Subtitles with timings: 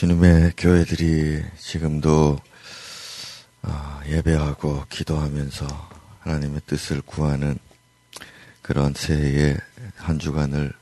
[0.00, 2.38] 주님의 교회들이 지금도
[3.60, 5.66] 어, 예배하고 기도하면서
[6.20, 7.58] 하나님의 뜻을 구하는
[8.62, 9.58] 그런 새해의
[9.96, 10.72] 한 주간을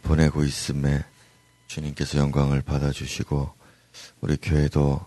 [0.00, 1.04] 보내고 있음에
[1.66, 3.52] 주님께서 영광을 받아주시고
[4.22, 5.06] 우리 교회도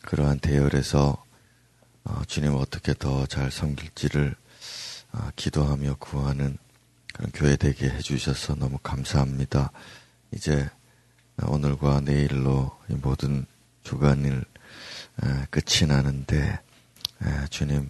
[0.00, 1.22] 그러한 대열에서
[2.04, 4.34] 어, 주님 어떻게 더 잘 섬길지를
[5.12, 6.56] 어, 기도하며 구하는
[7.12, 9.70] 그런 교회 되게 해주셔서 너무 감사합니다.
[10.32, 10.70] 이제
[11.46, 13.46] 오늘과 내일로 이 모든
[13.82, 14.44] 주간일
[15.50, 16.60] 끝이 나는데
[17.50, 17.88] 주님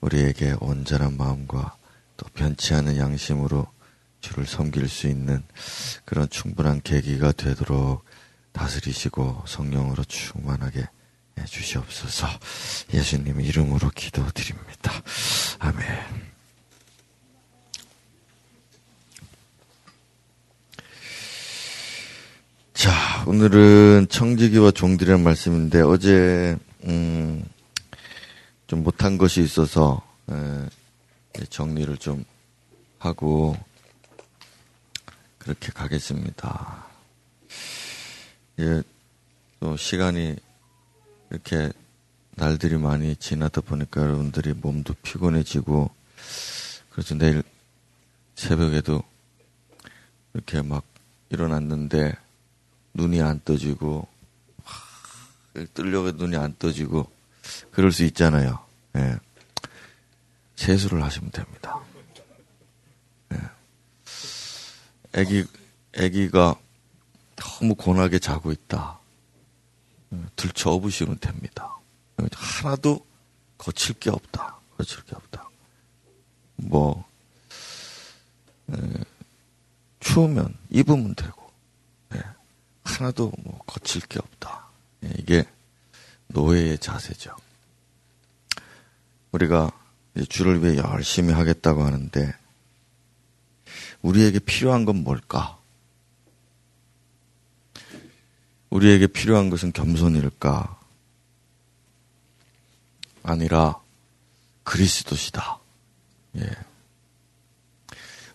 [0.00, 1.76] 우리에게 온전한 마음과
[2.16, 3.66] 또 변치 않은 양심으로
[4.20, 5.42] 주를 섬길 수 있는
[6.04, 8.04] 그런 충분한 계기가 되도록
[8.52, 10.86] 다스리시고 성령으로 충만하게
[11.46, 12.28] 주시옵소서
[12.92, 14.92] 예수님 이름으로 기도드립니다.
[15.58, 16.31] 아멘.
[22.82, 27.44] 자, 오늘은 청지기와 종들이라는 말씀인데 어제 음,
[28.66, 32.24] 좀 못한 것이 있어서 에, 정리를 좀
[32.98, 33.56] 하고
[35.38, 36.84] 그렇게 가겠습니다.
[38.58, 38.82] 예,
[39.60, 40.34] 또 시간이
[41.30, 41.70] 이렇게
[42.32, 45.88] 날들이 많이 지나다 보니까 여러분들이 몸도 피곤해지고
[46.90, 47.44] 그래서 내일
[48.34, 49.04] 새벽에도
[50.34, 50.82] 이렇게 막
[51.28, 52.16] 일어났는데
[52.94, 54.08] 눈이 안 떠지고
[55.74, 57.10] 뜨려고 눈이 안 떠지고
[57.70, 58.64] 그럴 수 있잖아요.
[58.96, 59.16] 예.
[60.56, 61.78] 세수를 하시면 됩니다.
[63.32, 63.38] 예.
[65.14, 65.44] 애기
[65.94, 66.56] 애기가
[67.36, 68.98] 너무 고나게 자고 있다.
[70.12, 71.76] 예, 들쳐 업으시면 됩니다.
[72.32, 73.04] 하나도
[73.58, 74.56] 거칠 게 없다.
[74.76, 75.48] 거칠 게 없다.
[76.56, 77.04] 뭐
[78.70, 79.04] 에, 예,
[80.00, 81.41] 추우면 입으면 되고
[82.92, 84.66] 하나도 뭐 거칠 게 없다.
[85.04, 85.44] 예, 이게
[86.28, 87.34] 노예의 자세죠.
[89.32, 89.70] 우리가
[90.28, 92.34] 주를 위해 열심히 하겠다고 하는데
[94.02, 95.58] 우리에게 필요한 건 뭘까?
[98.70, 100.80] 우리에게 필요한 것은 겸손일까?
[103.22, 103.80] 아니라
[104.64, 105.58] 그리스도시다.
[106.38, 106.50] 예.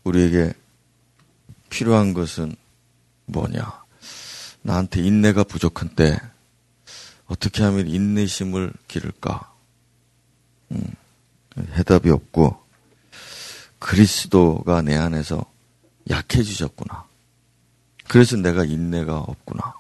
[0.04, 0.54] 우리에게
[1.70, 2.56] 필요한 것은
[3.26, 3.87] 뭐냐?
[4.68, 6.20] 나한테 인내가 부족한데
[7.28, 9.54] 어떻게 하면 인내심을 기를까?
[10.72, 10.94] 음,
[11.58, 12.62] 해답이 없고
[13.80, 15.46] 그리스도가 내 안에서
[16.10, 17.06] 약해지셨구나.
[18.10, 19.74] 그래서 내가 인내가 없구나.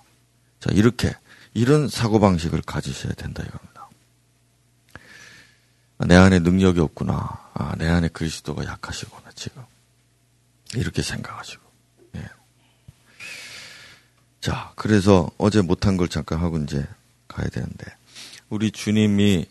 [0.61, 1.13] 자, 이렇게
[1.53, 3.89] 이런 사고 방식을 가지셔야 된다 이겁니다.
[6.07, 7.49] 내 안에 능력이 없구나.
[7.53, 9.63] 아, 내 안에 그리스도가 약하시구나, 지금.
[10.75, 11.66] 이렇게 생각하시고.
[14.47, 16.87] 자, 그래서 어제 못한 걸 잠깐 하고 이제
[17.27, 17.85] 가야 되는데,
[18.47, 19.45] 우리 주님이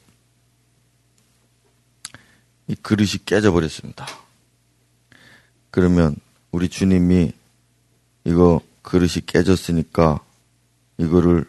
[2.69, 4.07] 이 그릇이 깨져버렸습니다.
[5.71, 6.17] 그러면
[6.51, 7.31] 우리 주님이
[8.25, 10.25] 이거 그릇이 깨졌으니까
[10.97, 11.45] 이거를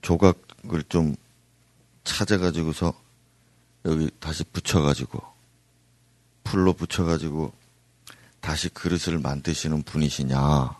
[0.00, 1.16] 조각을 좀
[2.02, 2.94] 찾아가지고서
[3.84, 5.22] 여기 다시 붙여가지고
[6.44, 7.52] 풀로 붙여가지고
[8.40, 10.77] 다시 그릇을 만드시는 분이시냐?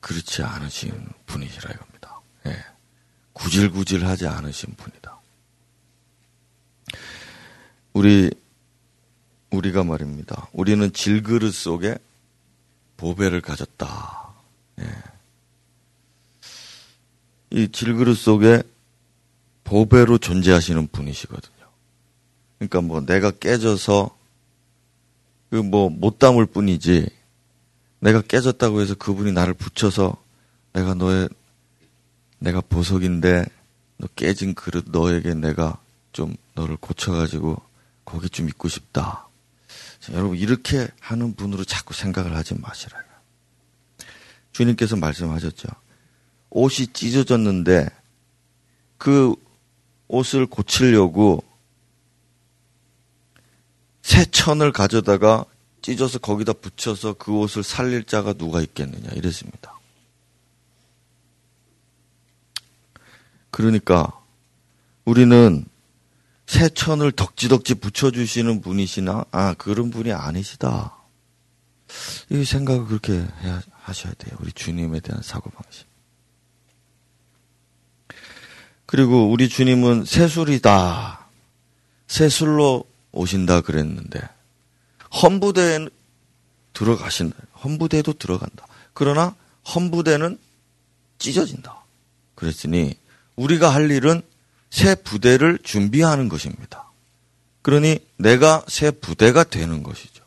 [0.00, 2.20] 그렇지 않으신 분이시라 이겁니다.
[2.46, 2.56] 예.
[3.32, 5.18] 구질구질하지 않으신 분이다.
[7.92, 8.30] 우리
[9.50, 10.48] 우리가 말입니다.
[10.52, 11.98] 우리는 질그릇 속에
[12.96, 14.32] 보배를 가졌다.
[14.80, 14.84] 예.
[17.50, 18.62] 이 질그릇 속에
[19.64, 21.66] 보배로 존재하시는 분이시거든요.
[22.58, 24.16] 그러니까 뭐 내가 깨져서
[25.50, 27.08] 그 뭐 못 담을 뿐이지
[28.00, 30.16] 내가 깨졌다고 해서 그분이 나를 붙여서
[30.72, 31.28] 내가 너의
[32.38, 33.44] 내가 보석인데
[33.98, 35.78] 너 깨진 그릇 너에게 내가
[36.12, 37.60] 좀 너를 고쳐가지고
[38.04, 39.28] 거기 좀 있고 싶다.
[40.00, 43.04] 자, 여러분 이렇게 하는 분으로 자꾸 생각을 하지 마시라요.
[44.52, 45.68] 주님께서 말씀하셨죠.
[46.50, 47.88] 옷이 찢어졌는데
[48.96, 49.34] 그
[50.08, 51.44] 옷을 고치려고
[54.02, 55.44] 새 천을 가져다가
[55.82, 59.78] 찢어서 거기다 붙여서 그 옷을 살릴 자가 누가 있겠느냐 이랬습니다.
[63.50, 64.20] 그러니까
[65.04, 65.64] 우리는
[66.46, 70.96] 새 천을 덕지덕지 붙여주시는 분이시나 아 그런 분이 아니시다.
[72.30, 74.36] 이 생각을 그렇게 해야, 하셔야 돼요.
[74.40, 75.86] 우리 주님에 대한 사고방식.
[78.86, 81.28] 그리고 우리 주님은 새술이다.
[82.08, 84.20] 새술로 오신다 그랬는데
[85.12, 85.88] 헌부대에
[86.72, 87.36] 들어가신다.
[87.64, 88.66] 헌부대에도 들어간다.
[88.94, 89.34] 그러나
[89.74, 90.38] 헌부대는
[91.18, 91.84] 찢어진다.
[92.34, 92.94] 그랬으니
[93.36, 94.22] 우리가 할 일은
[94.70, 96.90] 새 부대를 준비하는 것입니다.
[97.62, 100.24] 그러니 내가 새 부대가 되는 것이죠.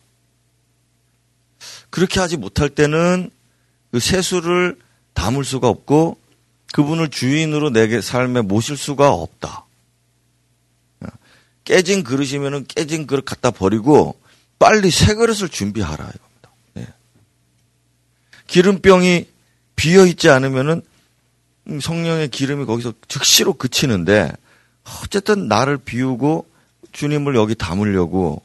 [1.89, 3.31] 그렇게 하지 못할 때는
[3.91, 4.79] 그 세수를
[5.13, 6.19] 담을 수가 없고
[6.73, 9.65] 그분을 주인으로 내게 삶에 모실 수가 없다.
[11.63, 14.19] 깨진 그릇이면은 깨진 그릇 갖다 버리고
[14.59, 16.49] 빨리 새 그릇을 준비하라 이겁니다.
[16.73, 16.87] 네.
[18.47, 19.27] 기름병이
[19.75, 20.81] 비어 있지 않으면은
[21.81, 24.31] 성령의 기름이 거기서 즉시로 그치는데
[25.03, 26.47] 어쨌든 나를 비우고
[26.91, 28.41] 주님을 여기 담으려고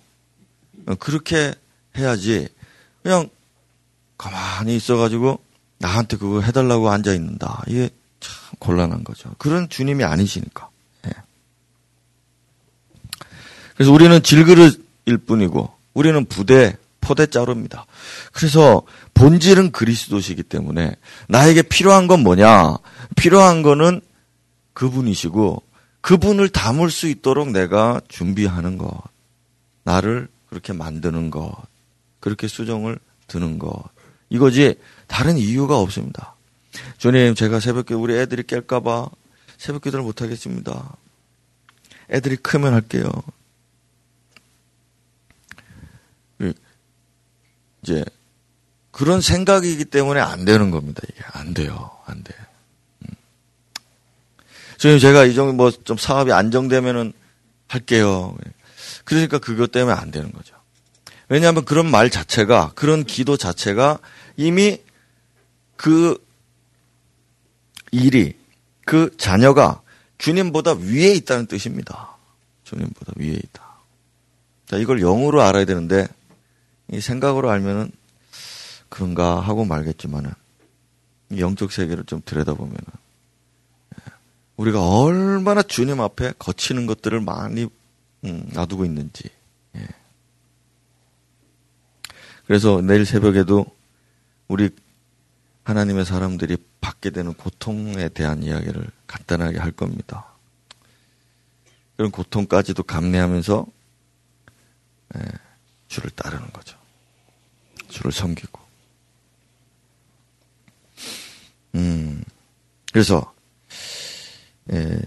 [0.99, 1.55] 그렇게
[1.96, 2.49] 해야지
[3.02, 3.28] 그냥
[4.16, 5.40] 가만히 있어가지고
[5.78, 7.62] 나한테 그거 해달라고 앉아 있는다.
[7.69, 7.90] 이게
[8.20, 9.31] 참 곤란한 거죠.
[9.38, 10.69] 그런 주님이 아니시니까.
[11.06, 11.11] 예.
[13.75, 17.87] 그래서 우리는 질그릇일 뿐이고 우리는 부대 포대자루입니다.
[18.33, 18.83] 그래서
[19.15, 20.95] 본질은 그리스도시기 때문에
[21.29, 22.77] 나에게 필요한 건 뭐냐?
[23.17, 24.00] 필요한 거는
[24.75, 25.61] 그분이시고
[26.00, 28.97] 그분을 담을 수 있도록 내가 준비하는 것.
[29.83, 31.53] 나를 그렇게 만드는 것.
[32.21, 33.73] 그렇게 수정을 드는 것.
[34.31, 34.77] 이거지
[35.09, 36.37] 다른 이유가 없습니다.
[36.99, 39.11] 주님, 제가 새벽에 우리 애들이 깰까봐
[39.56, 40.97] 새벽 기도를 못하겠습니다.
[42.09, 43.11] 애들이 크면 할게요.
[47.82, 48.04] 이제
[48.90, 51.02] 그런 생각이기 때문에 안 되는 겁니다.
[51.08, 51.90] 이게 안 돼요.
[52.06, 52.34] 안 돼.
[53.02, 53.14] 음.
[54.76, 57.12] 주님 제가 이 정도 뭐 좀 사업이 안정되면은
[57.69, 58.36] 할게요.
[59.04, 60.54] 그러니까 그것 때문에 안 되는 거죠.
[61.28, 63.98] 왜냐하면 그런 말 자체가 그런 기도 자체가
[64.36, 64.80] 이미
[65.76, 66.19] 그
[67.90, 68.36] 일이
[68.84, 69.82] 그 자녀가
[70.16, 72.16] 주님보다 위에 있다는 뜻입니다.
[72.64, 73.62] 주님보다 위에 있다.
[74.66, 76.08] 자, 이걸 영으로 알아야 되는데
[76.90, 77.90] 이 생각으로 알면은
[78.88, 80.32] 그런가 하고 말겠지만은
[81.37, 82.85] 영적 세계를 좀 들여다보면은
[83.94, 84.12] 예,
[84.56, 87.69] 우리가 얼마나 주님 앞에 거치는 것들을 많이
[88.25, 89.29] 음, 놔두고 있는지.
[89.76, 89.87] 예.
[92.46, 93.67] 그래서 내일 새벽에도
[94.49, 94.70] 우리
[95.64, 100.26] 하나님의 사람들이 받게 되는 고통에 대한 이야기를 간단하게 할 겁니다.
[101.96, 103.67] 그런 고통까지도 감내하면서
[105.17, 105.23] 예,
[105.88, 106.77] 주를 따르는 거죠.
[107.88, 108.61] 주를 섬기고.
[111.75, 112.25] 음,
[112.93, 113.32] 그래서,
[114.73, 114.99] 예,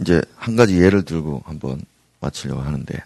[0.00, 1.80] 이제 한 가지 예를 들고 한번
[2.20, 3.02] 마치려고 하는데,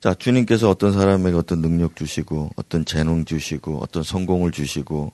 [0.00, 5.12] 자, 주님께서 어떤 사람에게 어떤 능력 주시고, 어떤 재능 주시고, 어떤 성공을 주시고,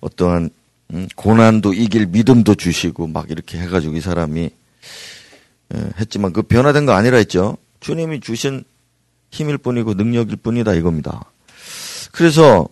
[0.00, 0.50] 어떠한
[0.94, 4.50] 음, 고난도 이길 믿음도 주시고, 막 이렇게 해가지고 이 사람이
[5.74, 7.58] 예, 했지만 그 변화된 거 아니라 했죠.
[7.80, 8.64] 주님이 주신
[9.30, 11.24] 힘일 뿐이고 능력일 뿐이다 이겁니다.
[12.12, 12.68] 그래서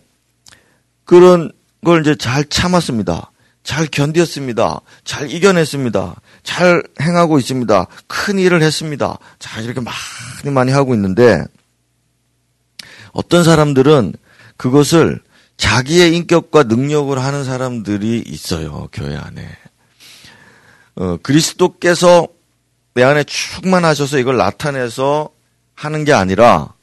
[1.05, 1.51] 그런
[1.83, 3.31] 걸 이제 잘 참았습니다.
[3.63, 4.81] 잘 견뎠습니다.
[5.03, 6.15] 잘 이겨냈습니다.
[6.43, 7.87] 잘 행하고 있습니다.
[8.07, 9.17] 큰 일을 했습니다.
[9.39, 11.43] 자, 이렇게 많이 많이 하고 있는데
[13.11, 14.13] 어떤 사람들은
[14.55, 15.21] 그것을
[15.57, 18.87] 자기의 인격과 능력을 하는 사람들이 있어요.
[18.91, 19.49] 교회 안에.
[20.95, 22.27] 어, 그리스도께서
[22.93, 25.29] 내 안에 충만하셔서 이걸 나타내서
[25.75, 26.73] 하는 게 아니라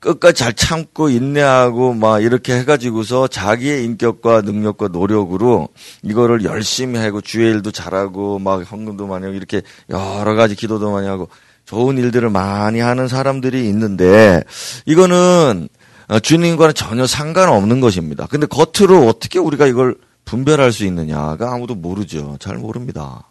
[0.00, 5.68] 끝까지 잘 참고 인내하고 막 이렇게 해가지고서 자기의 인격과 능력과 노력으로
[6.02, 11.08] 이거를 열심히 하고 주의 일도 잘하고 막 헌금도 많이 하고 이렇게 여러 가지 기도도 많이
[11.08, 11.28] 하고
[11.64, 14.42] 좋은 일들을 많이 하는 사람들이 있는데
[14.86, 15.68] 이거는
[16.22, 18.26] 주님과는 전혀 상관없는 것입니다.
[18.26, 22.36] 근데 겉으로 어떻게 우리가 이걸 분별할 수 있느냐가 아무도 모르죠.
[22.38, 23.24] 잘 모릅니다.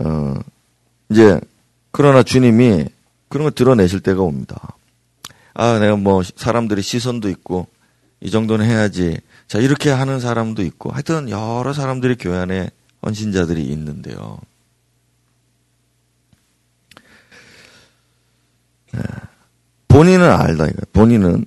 [0.00, 0.34] 어,
[1.10, 1.38] 이제
[1.90, 2.86] 그러나 주님이
[3.32, 4.76] 그런 걸 드러내실 때가 옵니다.
[5.54, 7.66] 아, 내가 뭐 사람들이 시선도 있고
[8.20, 9.18] 이 정도는 해야지.
[9.48, 12.68] 자, 이렇게 하는 사람도 있고 하여튼 여러 사람들이 교회 안에
[13.02, 14.38] 헌신자들이 있는데요.
[18.92, 19.00] 네.
[19.88, 20.82] 본인은 알다 이거.
[20.92, 21.46] 본인은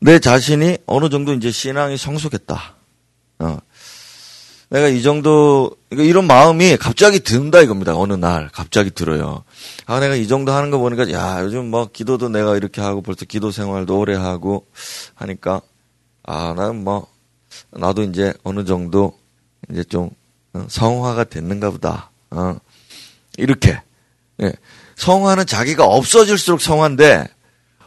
[0.00, 2.74] 내 자신이 어느 정도 이제 신앙이 성숙했다.
[3.40, 3.58] 어.
[4.70, 7.96] 내가 이 정도 이런 마음이 갑자기 든다 이겁니다.
[7.96, 9.42] 어느 날 갑자기 들어요.
[9.86, 13.24] 아 내가 이 정도 하는 거 보니까 야 요즘 뭐 기도도 내가 이렇게 하고 벌써
[13.24, 14.66] 기도 생활도 오래 하고
[15.16, 15.60] 하니까
[16.22, 17.08] 아 나는 뭐
[17.70, 19.18] 나도 이제 어느 정도
[19.70, 20.10] 이제 좀
[20.52, 22.10] 어, 성화가 됐는가 보다.
[22.30, 22.56] 어.
[23.38, 23.80] 이렇게
[24.40, 24.52] 예.
[24.94, 27.26] 성화는 자기가 없어질수록 성화인데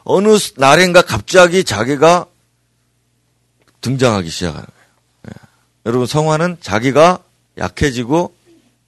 [0.04, 2.26] 어느 날인가 갑자기 자기가
[3.80, 4.83] 등장하기 시작하는 거예요.
[5.86, 7.20] 여러분 성화는 자기가
[7.58, 8.34] 약해지고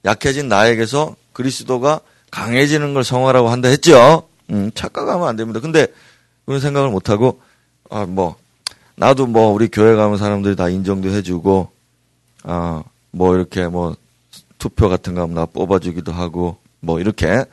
[0.04, 2.00] 약해진 나에게서 그리스도가
[2.30, 4.28] 강해지는 걸 성화라고 한다 했죠.
[4.50, 5.60] 음, 착각하면 안 됩니다.
[5.60, 5.86] 근데
[6.44, 7.40] 그런 생각을 못 하고
[7.90, 8.36] 아, 뭐,
[8.96, 11.70] 나도 뭐, 우리 교회 가면 사람들이 다 인정도 해주고,
[12.44, 13.94] 아, 뭐, 이렇게 뭐,
[14.58, 17.44] 투표 같은 거 하면 나 뽑아주기도 하고, 뭐, 이렇게.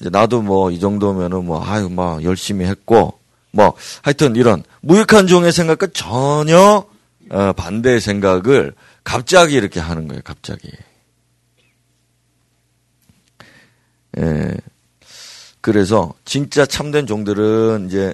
[0.00, 3.18] 이제 나도 뭐, 이 정도면은 뭐, 아유, 뭐, 열심히 했고,
[3.50, 6.84] 뭐, 하여튼 이런 무익한 종의 생각과 전혀,
[7.30, 10.70] 어, 반대의 생각을 갑자기 이렇게 하는 거예요, 갑자기.
[14.18, 14.54] 예.
[15.60, 18.12] 그래서 진짜 참된 종들은 이제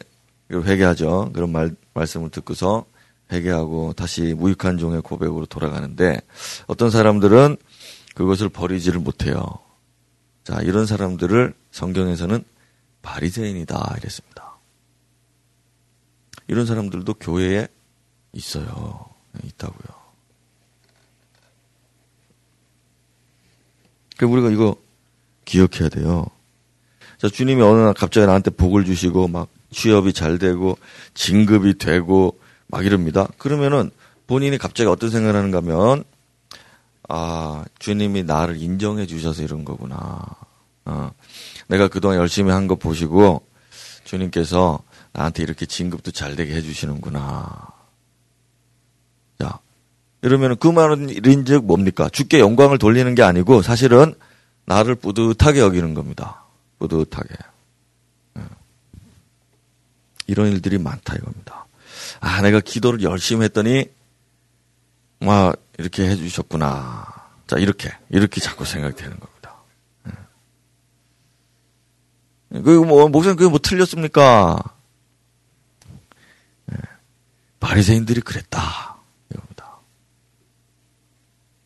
[0.50, 1.32] 회개하죠.
[1.34, 2.86] 그런 말, 말씀을 듣고서
[3.30, 6.20] 회개하고 다시 무익한 종의 고백으로 돌아가는데
[6.66, 7.56] 어떤 사람들은
[8.14, 9.40] 그것을 버리지를 못해요.
[10.44, 12.44] 자, 이런 사람들을 성경에서는
[13.00, 14.58] 바리새인이다 이랬습니다.
[16.48, 17.68] 이런 사람들도 교회에
[18.32, 19.06] 있어요.
[19.44, 20.02] 있다고요.
[24.16, 24.76] 그럼 우리가 이거
[25.44, 26.26] 기억해야 돼요.
[27.18, 30.78] 자, 주님이 어느 날 갑자기 나한테 복을 주시고 막 취업이 잘 되고
[31.14, 33.26] 진급이 되고 막 이럽니다.
[33.38, 33.90] 그러면은
[34.26, 36.04] 본인이 갑자기 어떤 생각을 하는가 하면
[37.08, 40.24] 아, 주님이 나를 인정해 주셔서 이런 거구나.
[40.84, 41.12] 어,
[41.68, 43.46] 내가 그동안 열심히 한 거 보시고
[44.04, 47.71] 주님께서 나한테 이렇게 진급도 잘 되게 해 주시는구나.
[50.22, 51.08] 자, 이러면 그 말은
[51.44, 52.08] 즉 뭡니까?
[52.08, 54.14] 주께 영광을 돌리는 게 아니고 사실은
[54.66, 56.44] 나를 뿌듯하게 여기는 겁니다.
[56.78, 57.34] 뿌듯하게.
[58.38, 58.42] 예.
[60.26, 61.66] 이런 일들이 많다 이겁니다.
[62.20, 63.90] 아, 내가 기도를 열심히 했더니,
[65.20, 67.06] 와, 이렇게 해주셨구나.
[67.48, 69.56] 자, 이렇게, 이렇게 자꾸 생각이 되는 겁니다.
[72.54, 72.62] 예.
[72.62, 74.62] 그, 뭐, 목사님, 그게 뭐 틀렸습니까?
[76.72, 76.76] 예.
[77.58, 78.91] 바리새인들이 그랬다.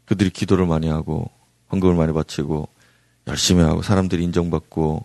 [0.07, 1.31] 그들이 기도를 많이 하고,
[1.73, 2.69] 헌금을 많이 바치고,
[3.29, 5.05] 열심히 하고 사람들이 인정받고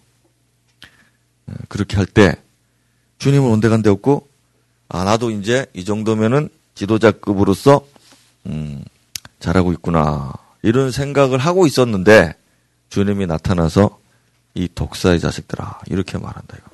[1.50, 2.36] 예, 그렇게 할 때
[3.17, 4.27] 주님은 온데간데 없고
[4.89, 7.86] 아 나도 이제 이 정도면은 지도자급으로서
[8.48, 8.84] 음
[9.39, 12.36] 잘하고 있구나 이런 생각을 하고 있었는데
[12.89, 14.00] 주님이 나타나서
[14.53, 16.71] 이 독사의 자식들아 이렇게 말한다 이겁니다.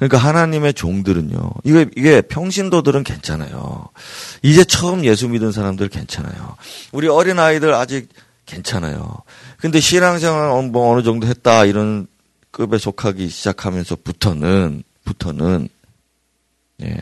[0.00, 1.50] 그러니까 하나님의 종들은요.
[1.62, 3.86] 이게 이게 평신도들은 괜찮아요.
[4.40, 6.56] 이제 처음 예수 믿은 사람들 괜찮아요.
[6.92, 8.08] 우리 어린 아이들 아직
[8.46, 9.18] 괜찮아요.
[9.58, 12.06] 근데 신앙생활 뭐 어느 정도 했다 이런
[12.50, 15.68] 급에 속하기 시작하면서부터는 부터는
[16.82, 16.98] 예.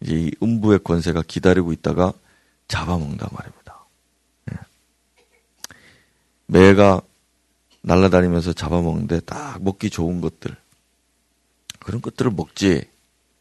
[0.00, 2.14] 이 음부의 권세가 기다리고 있다가
[2.68, 3.84] 잡아먹는단 말입니다.
[4.50, 4.56] 예.
[6.46, 7.02] 매가
[7.82, 10.56] 날아다니면서 잡아먹는데 딱 먹기 좋은 것들
[11.84, 12.84] 그런 것들을 먹지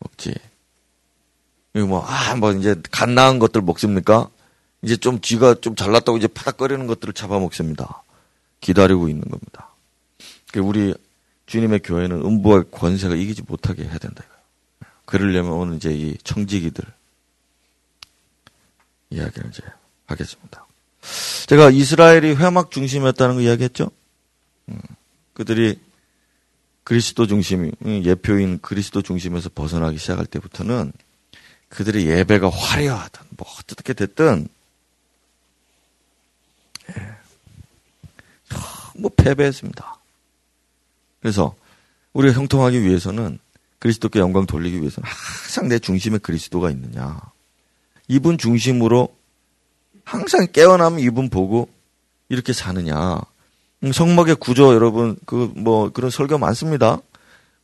[0.03, 0.35] 먹지.
[1.73, 4.29] 이거 뭐, 아, 뭐, 이제, 간 나은 것들 먹습니까?
[4.81, 8.03] 이제 좀 쥐가 좀 잘났다고 이제 파닥거리는 것들을 잡아먹습니다.
[8.59, 9.69] 기다리고 있는 겁니다.
[10.57, 10.93] 우리
[11.45, 14.23] 주님의 교회는 음부와 권세가 이기지 못하게 해야 된다.
[15.05, 16.83] 그러려면 오늘 이제 이 청지기들
[19.09, 19.63] 이야기를 이제
[20.05, 20.65] 하겠습니다.
[21.47, 23.89] 제가 이스라엘이 회막 중심이었다는 거 이야기했죠?
[24.69, 24.79] 음,
[25.33, 25.79] 그들이
[26.83, 30.91] 그리스도 중심, 예표인 그리스도 중심에서 벗어나기 시작할 때부터는
[31.69, 34.47] 그들의 예배가 화려하든 뭐 어떻게 됐든
[38.95, 39.97] 뭐 패배했습니다.
[41.21, 41.55] 그래서
[42.13, 43.39] 우리가 형통하기 위해서는
[43.79, 47.19] 그리스도께 영광 돌리기 위해서는 항상 내 중심에 그리스도가 있느냐.
[48.07, 49.15] 이분 중심으로
[50.03, 51.69] 항상 깨어나면 이분 보고
[52.29, 53.19] 이렇게 사느냐.
[53.83, 56.99] 음, 성막의 구조 여러분 그 뭐 그런 설교 많습니다.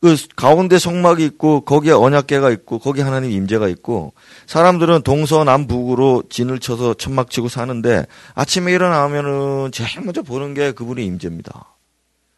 [0.00, 4.14] 그 가운데 성막이 있고 거기에 언약계가 있고 거기 하나님 임재가 있고
[4.46, 11.76] 사람들은 동서남북으로 진을 쳐서 천막 치고 사는데 아침에 일어나면은 제일 먼저 보는 게 그분의 임재입니다.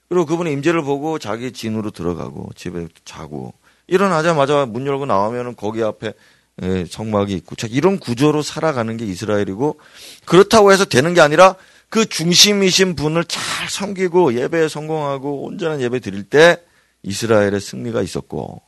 [0.08, 3.54] 그리고 그분의 임재를 보고 자기 진으로 들어가고 집에 자고
[3.86, 6.14] 일어나자마자 문 열고 나오면은 거기 앞에
[6.62, 9.78] 예, 성막이 있고 자 이런 구조로 살아가는 게 이스라엘이고
[10.26, 11.54] 그렇다고 해서 되는 게 아니라
[11.92, 16.56] 그 중심이신 분을 잘 섬기고 예배에 성공하고 온전한 예배 드릴 때
[17.02, 18.62] 이스라엘의 승리가 있었고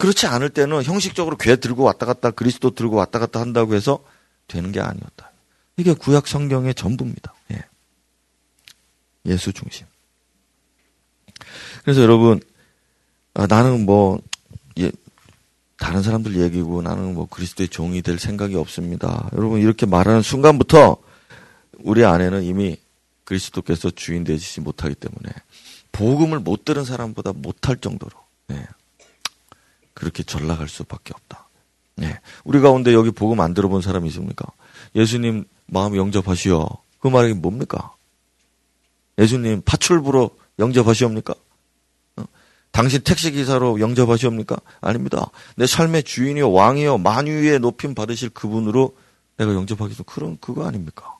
[0.00, 4.02] 그렇지 않을 때는 형식적으로 괴 들고 왔다 갔다 그리스도 들고 왔다 갔다 한다고 해서
[4.48, 5.30] 되는 게 아니었다.
[5.76, 7.32] 이게 구약 성경의 전부입니다.
[7.52, 7.64] 예.
[9.26, 9.86] 예수 중심.
[11.84, 12.40] 그래서 여러분
[13.34, 14.18] 아, 나는 뭐
[14.80, 14.90] 예,
[15.78, 19.30] 다른 사람들 얘기고 나는 뭐 그리스도의 종이 될 생각이 없습니다.
[19.36, 21.04] 여러분 이렇게 말하는 순간부터
[21.80, 22.76] 우리 안에는 이미
[23.24, 25.32] 그리스도께서 주인 되지 못하기 때문에
[25.92, 28.12] 복음을 못 들은 사람보다 못할 정도로
[28.48, 28.66] 네.
[29.94, 31.48] 그렇게 전락할 수밖에 없다.
[31.96, 32.18] 네.
[32.44, 34.46] 우리 가운데 여기 복음 안 들어본 사람이 있습니까?
[34.94, 36.68] 예수님 마음 영접하시오.
[36.98, 37.94] 그 말이 뭡니까?
[39.18, 41.34] 예수님 파출부로 영접하시옵니까?
[42.16, 42.24] 어?
[42.72, 44.56] 당신 택시 기사로 영접하시옵니까?
[44.80, 45.30] 아닙니다.
[45.56, 48.96] 내 삶의 주인이요 왕이요 만유의 높임 받으실 그분으로
[49.36, 51.13] 내가 영접하기도 그런 그거 아닙니까?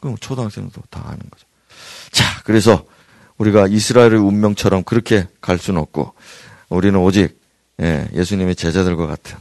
[0.00, 0.02] 예.
[0.02, 1.46] 그럼 초등학생도 다 아는 거죠.
[2.10, 2.84] 자, 그래서
[3.38, 6.14] 우리가 이스라엘의 운명처럼 그렇게 갈 수는 없고
[6.68, 7.40] 우리는 오직
[7.80, 9.38] 예, 예수님의 제자들과 같은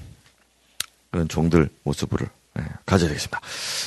[1.12, 2.20] 그런 종들 모습을
[2.60, 3.42] 예, 가져야 되겠습니다.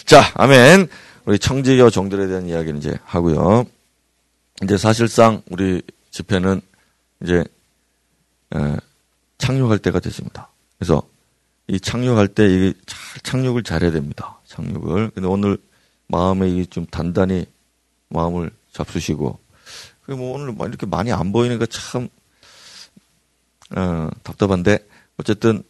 [0.05, 0.89] 자, 아멘.
[1.25, 3.65] 우리 청지교 종들에 대한 이야기는 이제 하고요.
[4.63, 6.61] 이제 사실상 우리 집회는
[7.23, 7.45] 이제
[8.55, 8.77] 에,
[9.39, 10.49] 착륙할 때가 됐습니다.
[10.79, 11.03] 그래서
[11.69, 14.41] 이 착륙할 때 이게 잘 착륙을 잘해야 됩니다.
[14.47, 15.11] 착륙을.
[15.11, 15.57] 근데 오늘
[16.13, 17.47] 마음에 좀 단단히
[18.11, 19.41] 마음을 잡수시고
[20.09, 22.09] 뭐 오늘 이렇게 많이 안 보이니까 참
[23.75, 25.63] 어, 답답한데 어쨌든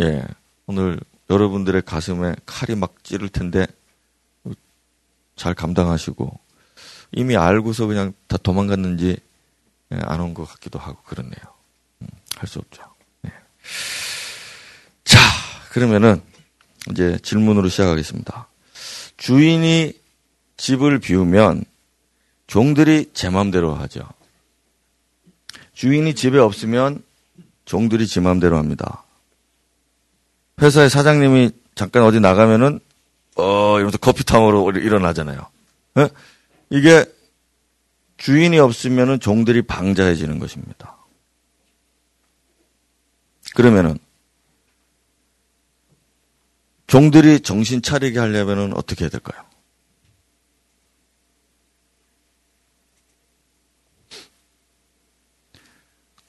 [0.00, 0.26] 예
[0.66, 0.98] 오늘
[1.30, 3.66] 여러분들의 가슴에 칼이 막 찌를 텐데
[5.36, 6.38] 잘 감당하시고
[7.12, 9.16] 이미 알고서 그냥 다 도망갔는지
[9.92, 11.40] 예, 안온 것 같기도 하고 그렇네요.
[12.02, 12.82] 음, 할수 없죠.
[13.22, 13.32] 네.
[15.04, 15.18] 자,
[15.70, 16.22] 그러면은
[16.90, 18.49] 이제 질문으로 시작하겠습니다.
[19.20, 19.92] 주인이
[20.56, 21.64] 집을 비우면
[22.46, 24.08] 종들이 제 맘대로 하죠.
[25.74, 27.04] 주인이 집에 없으면
[27.66, 29.04] 종들이 지 맘대로 합니다.
[30.60, 32.80] 회사의 사장님이 잠깐 어디 나가면은
[33.36, 35.46] 어 이러면서 커피 타임으로 일어나잖아요.
[35.98, 36.08] 에?
[36.70, 37.04] 이게
[38.16, 40.96] 주인이 없으면은 종들이 방자해지는 것입니다.
[43.54, 43.98] 그러면은
[46.90, 49.44] 종들이 정신 차리게 하려면은 어떻게 해야 될까요?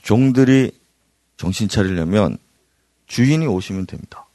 [0.04, 0.72] 종들이
[1.38, 2.38] 정신 차리려면
[3.08, 4.28] 주인이 오시면 됩니다.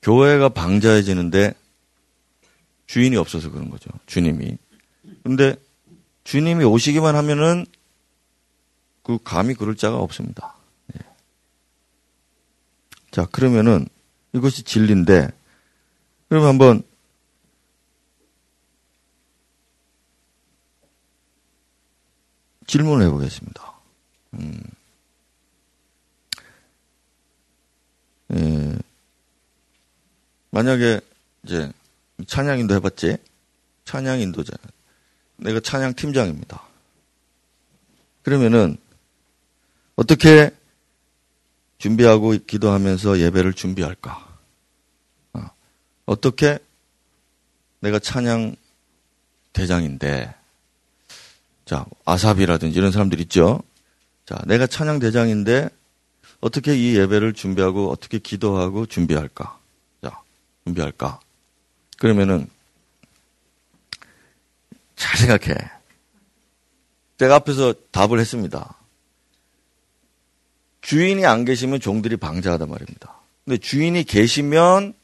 [0.00, 1.52] 교회가 방자해지는데
[2.86, 3.90] 주인이 없어서 그런 거죠.
[4.06, 4.56] 주님이.
[5.22, 5.54] 근데
[6.24, 7.66] 주님이 오시기만 하면은
[9.02, 10.61] 그 감히 그럴 자가 없습니다.
[13.12, 13.14] 예.
[13.14, 13.86] 자, 그러면은
[14.32, 15.28] 이것이 진리인데
[16.28, 16.82] 그러면 한번
[22.66, 23.72] 질문을 해보겠습니다.
[24.34, 24.62] 음.
[28.34, 28.78] 예.
[30.50, 31.00] 만약에
[31.44, 31.70] 이제
[32.26, 33.18] 찬양인도 해봤지?
[33.84, 34.54] 찬양 인도자.
[35.36, 36.62] 내가 찬양 팀장입니다.
[38.22, 38.78] 그러면은
[39.96, 40.50] 어떻게
[41.82, 44.38] 준비하고 기도하면서 예배를 준비할까?
[45.32, 46.14] 어.
[46.20, 46.60] 떻게
[47.80, 48.54] 내가 찬양
[49.52, 50.32] 대장인데
[51.64, 53.64] 자, 아삽이라든지 이런 사람들 있죠.
[54.26, 55.70] 자, 내가 찬양 대장인데
[56.40, 59.58] 어떻게 이 예배를 준비하고 어떻게 기도하고 준비할까?
[60.04, 60.22] 자,
[60.64, 61.18] 준비할까?
[61.98, 62.48] 그러면은
[64.94, 65.58] 잘 생각해.
[67.18, 68.76] 제가 앞에서 답을 했습니다.
[70.82, 73.18] 주인이 안 계시면 종들이 방자하단 말입니다.
[73.44, 74.94] 근데 주인이 계시면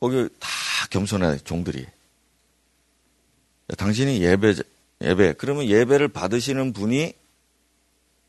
[0.00, 0.48] 거기 다
[0.90, 1.86] 겸손해 종들이.
[3.76, 4.54] 당신이 예배
[5.02, 5.34] 예배.
[5.34, 7.12] 그러면 예배를 받으시는 분이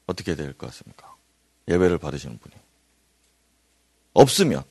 [0.08, 1.15] 어떻게 될 것 같습니까?
[1.67, 2.56] 예배를 받으시는 분이.
[4.13, 4.63] 없으면.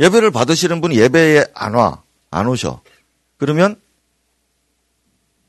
[0.00, 2.02] 예배를 받으시는 분이 예배에 안 와.
[2.30, 2.82] 안 오셔.
[3.38, 3.80] 그러면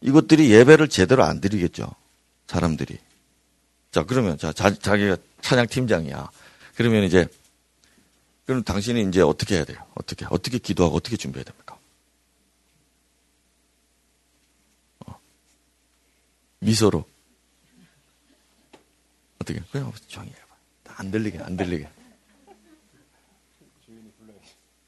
[0.02, 1.90] 이것들이 예배를 제대로 안 드리겠죠.
[2.46, 3.00] 사람들이.
[3.92, 6.30] 자, 그러면, 자, 자 자기가 찬양 팀장이야.
[6.76, 7.28] 그러면 이제,
[8.46, 9.86] 그럼 당신이 이제 어떻게 해야 돼요?
[9.96, 11.78] 어떻게, 어떻게 기도하고 어떻게 준비해야 됩니까?
[16.60, 17.06] 미소로.
[19.40, 19.62] 어떻게?
[19.72, 20.96] 그냥 조용히 해봐.
[20.98, 21.90] 안 들리게, 안 들리게.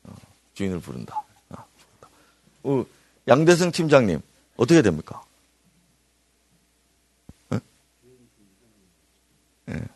[0.03, 0.15] 어,
[0.55, 1.23] 주인을 부른다.
[1.49, 1.65] 어,
[2.63, 2.85] 어,
[3.27, 4.21] 양대승 팀장님,
[4.57, 5.23] 어떻게 됩니까?
[7.49, 7.59] 네?
[9.65, 9.88] 네.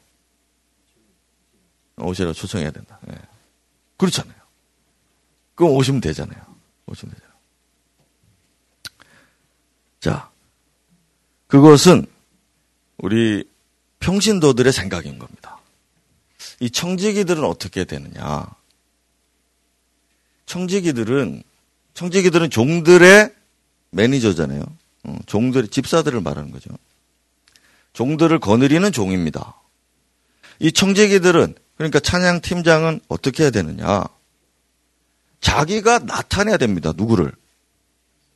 [1.98, 3.00] 오시라 초청해야 된다.
[3.04, 3.16] 네.
[3.98, 4.36] 그렇잖아요.
[5.56, 6.42] 그럼 오시면 되잖아요.
[6.88, 7.34] 오시면 되잖아요.
[10.00, 10.32] 자,
[11.48, 12.06] 그것은
[12.98, 13.48] 우리
[14.00, 15.60] 평신도들의 생각인 겁니다.
[16.60, 18.48] 이 청지기들은 어떻게 되느냐?
[20.46, 21.44] 청지기들은
[21.94, 23.34] 청지기들은 종들의
[23.92, 24.64] 매니저잖아요.
[25.04, 26.70] 어, 종들의 집사들을 말하는 거죠.
[27.94, 29.56] 종들을 거느리는 종입니다.
[30.60, 34.04] 이 청지기들은 그러니까 찬양 팀장은 어떻게 해야 되느냐?
[35.42, 36.94] 자기가 나타내야 됩니다.
[36.96, 37.32] 누구를?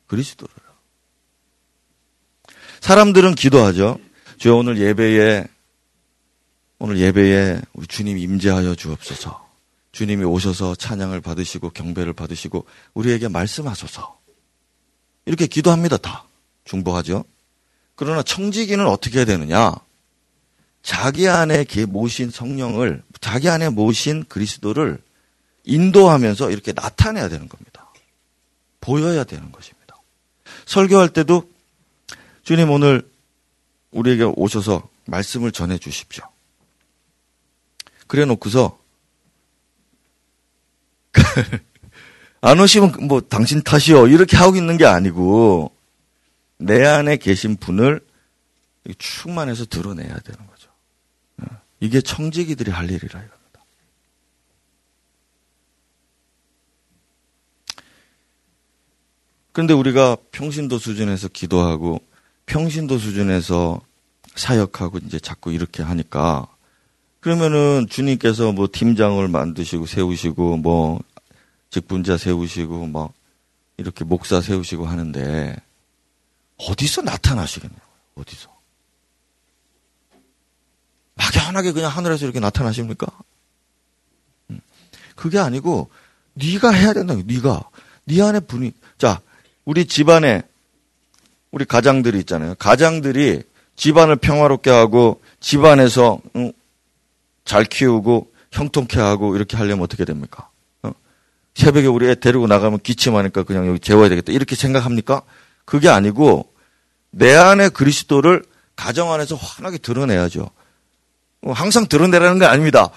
[0.06, 0.54] 그리스도를.
[2.80, 3.98] 사람들은 기도하죠.
[4.38, 5.46] 주여 오늘 예배에
[6.78, 9.48] 오늘 예배에 우리 주님 임재하여 주옵소서.
[9.92, 14.18] 주님이 오셔서 찬양을 받으시고 경배를 받으시고 우리에게 말씀하소서.
[15.26, 16.24] 이렇게 기도합니다, 다.
[16.64, 17.24] 중보하죠.
[17.96, 19.74] 그러나 청지기는 어떻게 해야 되느냐?
[20.82, 24.98] 자기 안에 모신 성령을, 자기 안에 모신 그리스도를
[25.64, 27.90] 인도하면서 이렇게 나타내야 되는 겁니다.
[28.80, 29.96] 보여야 되는 것입니다.
[30.66, 31.50] 설교할 때도
[32.42, 33.08] 주님 오늘
[33.90, 36.24] 우리에게 오셔서 말씀을 전해 주십시오.
[38.06, 38.78] 그래 놓고서
[42.40, 44.08] 안 오시면 뭐 당신 탓이요.
[44.08, 45.74] 이렇게 하고 있는 게 아니고
[46.58, 48.00] 내 안에 계신 분을
[48.98, 50.47] 충만해서 드러내야 되는
[51.80, 53.38] 이게 청지기들이 할 일이라 이겁니다.
[59.52, 62.00] 그런데 우리가 평신도 수준에서 기도하고
[62.46, 63.80] 평신도 수준에서
[64.34, 66.46] 사역하고 이제 자꾸 이렇게 하니까
[67.20, 71.00] 그러면은 주님께서 뭐 팀장을 만드시고 세우시고 뭐
[71.70, 73.12] 직분자 세우시고 뭐
[73.76, 75.56] 이렇게 목사 세우시고 하는데
[76.56, 77.82] 어디서 나타나시겠냐고
[78.14, 78.57] 어디서
[81.28, 83.06] 막연하게 그냥 하늘에서 이렇게 나타나십니까?
[84.50, 84.60] 음.
[85.14, 85.90] 그게 아니고
[86.34, 87.14] 네가 해야 된다.
[87.14, 87.68] 네가
[88.04, 89.20] 네 안에 분이 자
[89.64, 90.42] 우리 집안에
[91.50, 92.54] 우리 가장들이 있잖아요.
[92.56, 93.42] 가장들이
[93.76, 96.52] 집안을 평화롭게 하고 집안에서 응,
[97.44, 100.48] 잘 키우고 형통케 하고 이렇게 하려면 어떻게 됩니까?
[100.82, 100.92] 어?
[101.54, 104.32] 새벽에 우리 애 데리고 나가면 기침하니까 그냥 여기 재워야 되겠다.
[104.32, 105.22] 이렇게 생각합니까?
[105.64, 106.52] 그게 아니고
[107.10, 108.42] 내 안에 그리스도를
[108.74, 110.50] 가정 안에서 환하게 드러내야죠.
[111.42, 112.88] 어, 항상 드러내라는 게 아닙니다.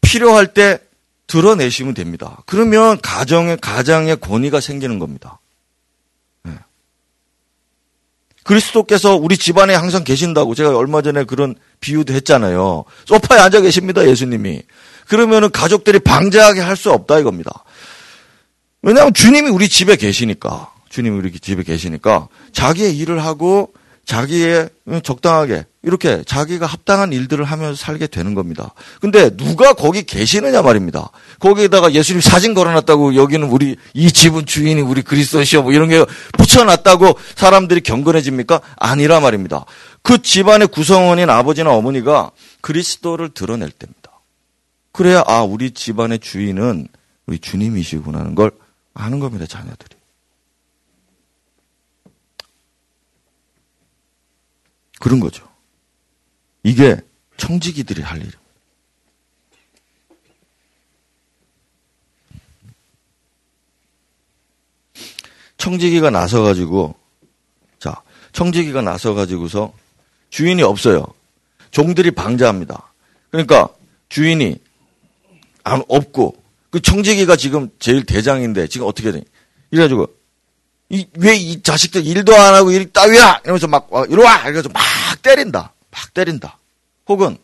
[0.00, 0.78] 필요할 때
[1.26, 2.38] 드러내시면 됩니다.
[2.46, 5.38] 그러면 가정의 가장의 권위가 생기는 겁니다.
[8.44, 12.84] 그리스도께서 우리 집안에 항상 계신다고 제가 얼마 전에 그런 비유도 했잖아요.
[13.06, 14.62] 소파에 앉아 계십니다, 예수님이.
[15.06, 17.64] 그러면은 가족들이 방자하게 할 수 없다 이겁니다.
[18.82, 20.72] 왜냐하면 주님이 우리 집에 계시니까.
[20.88, 23.72] 주님이 우리 집에 계시니까 자기의 일을 하고
[24.04, 24.68] 자기의
[25.04, 28.72] 적당하게 이렇게 자기가 합당한 일들을 하면서 살게 되는 겁니다.
[29.00, 31.10] 근데 누가 거기 계시느냐 말입니다.
[31.40, 36.04] 거기에다가 예수님 사진 걸어놨다고 여기는 우리 이 집은 주인이 우리 그리스도시여 뭐 이런 게
[36.38, 38.60] 붙여놨다고 사람들이 경건해집니까?
[38.76, 39.64] 아니라 말입니다.
[40.02, 44.20] 그 집안의 구성원인 아버지나 어머니가 그리스도를 드러낼 때입니다.
[44.92, 46.86] 그래야 아 우리 집안의 주인은
[47.26, 48.52] 우리 주님이시구나 하는 걸
[48.94, 49.46] 아는 겁니다.
[49.46, 49.96] 자녀들이.
[55.00, 55.51] 그런 거죠.
[56.62, 56.96] 이게
[57.36, 58.40] 청지기들이 할 일입니다.
[65.56, 66.94] 청지기가 나서가지고,
[67.78, 69.72] 자, 청지기가 나서가지고서
[70.30, 71.06] 주인이 없어요.
[71.70, 72.92] 종들이 방자합니다.
[73.30, 73.68] 그러니까
[74.08, 74.58] 주인이
[75.62, 79.24] 안, 없고, 그 청지기가 지금 제일 대장인데 지금 어떻게 되니?
[79.70, 80.08] 이래가지고
[81.16, 83.40] 왜이 자식들 일도 안 하고 일 따위야!
[83.44, 84.48] 이러면서 막, 어, 이리 와!
[84.48, 84.82] 이래서 막
[85.22, 85.71] 때린다.
[85.92, 86.58] 막 때린다.
[87.06, 87.36] 혹은,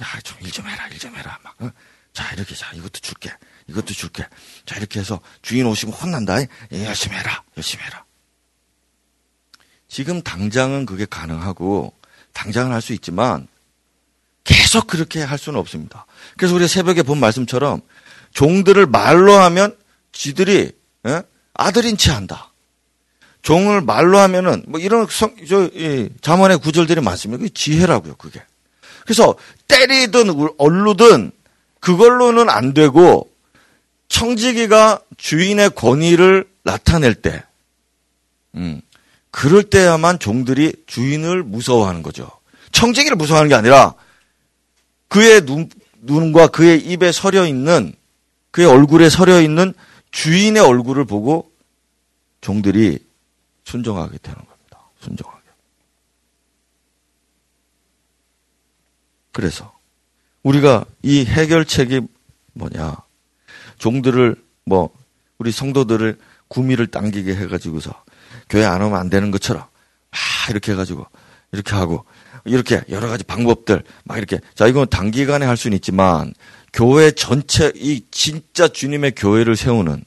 [0.00, 1.38] 야, 좀 일 좀 해라, 일 좀 해라.
[1.42, 1.70] 막, 어?
[2.12, 3.30] 자, 이렇게, 자, 이것도 줄게.
[3.66, 4.26] 이것도 줄게.
[4.64, 6.40] 자, 이렇게 해서 주인 오시면 혼난다.
[6.40, 6.46] 예,
[6.86, 7.42] 열심히 해라.
[7.56, 8.04] 열심히 해라.
[9.88, 11.92] 지금 당장은 그게 가능하고,
[12.32, 13.48] 당장은 할 수 있지만,
[14.44, 16.06] 계속 그렇게 할 수는 없습니다.
[16.36, 17.80] 그래서 우리 새벽에 본 말씀처럼,
[18.32, 19.76] 종들을 말로 하면,
[20.12, 20.72] 지들이,
[21.06, 21.22] 예?
[21.54, 22.52] 아들인 체 한다.
[23.46, 27.38] 종을 말로 하면은 뭐 이런 성, 저, 이, 자문의 구절들이 많습니다.
[27.38, 28.42] 그게 지혜라고요, 그게.
[29.04, 29.36] 그래서
[29.68, 31.30] 때리든 얼루든
[31.78, 33.30] 그걸로는 안 되고
[34.08, 37.44] 청지기가 주인의 권위를 나타낼 때,
[38.56, 38.80] 음,
[39.30, 42.28] 그럴 때야만 종들이 주인을 무서워하는 거죠.
[42.72, 43.94] 청지기를 무서워하는 게 아니라
[45.06, 47.94] 그의 눈, 눈과 그의 입에 서려 있는
[48.50, 49.72] 그의 얼굴에 서려 있는
[50.10, 51.48] 주인의 얼굴을 보고
[52.40, 53.05] 종들이
[53.66, 54.80] 순종하게 되는 겁니다.
[55.00, 55.42] 순종하게.
[59.32, 59.76] 그래서
[60.42, 62.00] 우리가 이 해결책이
[62.54, 62.96] 뭐냐?
[63.78, 64.90] 종들을 뭐
[65.38, 67.92] 우리 성도들을 구미를 당기게 해가지고서
[68.48, 71.04] 교회 안 오면 안 되는 것처럼 막 이렇게 해가지고
[71.52, 72.06] 이렇게 하고
[72.44, 76.32] 이렇게 여러 가지 방법들 막 이렇게 자 이건 단기간에 할 수는 있지만
[76.72, 80.04] 교회 전체 이 진짜 주님의 교회를 세우는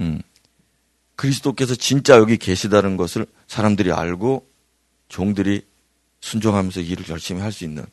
[0.00, 0.22] 음,
[1.20, 4.46] 그리스도께서 진짜 여기 계시다는 것을 사람들이 알고
[5.08, 5.60] 종들이
[6.22, 7.84] 순종하면서 일을 열심히 할 수 있는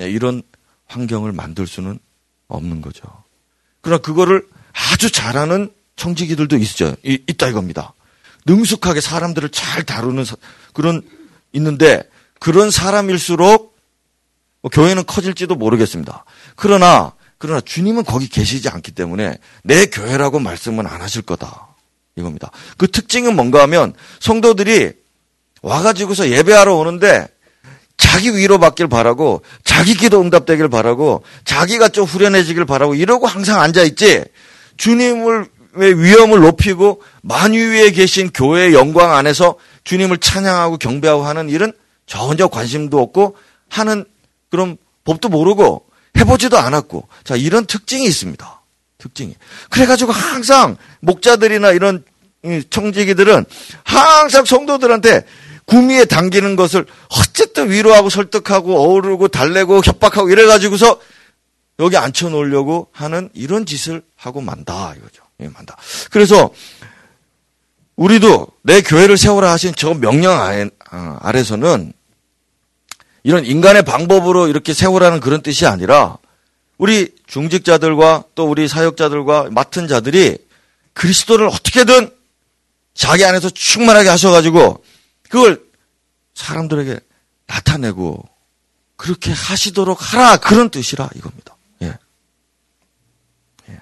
[0.00, 0.42] 예, 이런
[0.86, 2.00] 환경을 만들 수는
[2.48, 3.02] 없는 거죠.
[3.80, 6.96] 그러나 그거를 아주 잘하는 청지기들도 있죠.
[7.04, 7.94] 있다 이겁니다.
[8.46, 10.24] 능숙하게 사람들을 잘 다루는
[10.72, 11.02] 그런
[11.52, 12.02] 있는데
[12.40, 13.76] 그런 사람일수록
[14.62, 16.24] 뭐 교회는 커질지도 모르겠습니다.
[16.56, 21.67] 그러나 그러나 주님은 거기 계시지 않기 때문에 내 교회라고 말씀은 안 하실 거다.
[22.18, 22.50] 이겁니다.
[22.76, 24.92] 그 특징은 뭔가 하면 성도들이
[25.62, 27.26] 와가지고서 예배하러 오는데
[27.96, 34.24] 자기 위로받길 바라고 자기 기도 응답되길 바라고 자기가 좀 후련해지길 바라고 이러고 항상 앉아있지
[34.76, 41.72] 주님을 위험을 높이고 만유 위에 계신 교회의 영광 안에서 주님을 찬양하고 경배하고 하는 일은
[42.06, 43.36] 전혀 관심도 없고
[43.68, 44.04] 하는
[44.50, 48.57] 그런 법도 모르고 해보지도 않았고 자 이런 특징이 있습니다.
[48.98, 49.34] 특징이
[49.70, 52.04] 그래가지고 항상 목자들이나 이런
[52.70, 53.44] 청지기들은
[53.84, 55.24] 항상 성도들한테
[55.66, 61.00] 구미에 당기는 것을 어쨌든 위로하고 설득하고 어우르고 달래고 협박하고 이래가지고서
[61.78, 65.22] 여기 앉혀놓으려고 하는 이런 짓을 하고 만다 이거죠.
[65.40, 65.76] 예, 만다.
[66.10, 66.50] 그래서
[67.96, 71.92] 우리도 내 교회를 세우라 하신 저 명령 아래, 어, 아래서는
[73.22, 76.16] 이런 인간의 방법으로 이렇게 세우라는 그런 뜻이 아니라
[76.78, 80.38] 우리 중직자들과 또 우리 사역자들과 맡은 자들이
[80.94, 82.10] 그리스도를 어떻게든
[82.94, 84.82] 자기 안에서 충만하게 하셔가지고
[85.28, 85.64] 그걸
[86.34, 86.98] 사람들에게
[87.46, 88.28] 나타내고
[88.96, 91.56] 그렇게 하시도록 하라 그런 뜻이라 이겁니다.
[91.82, 91.98] 예.
[93.68, 93.80] 예.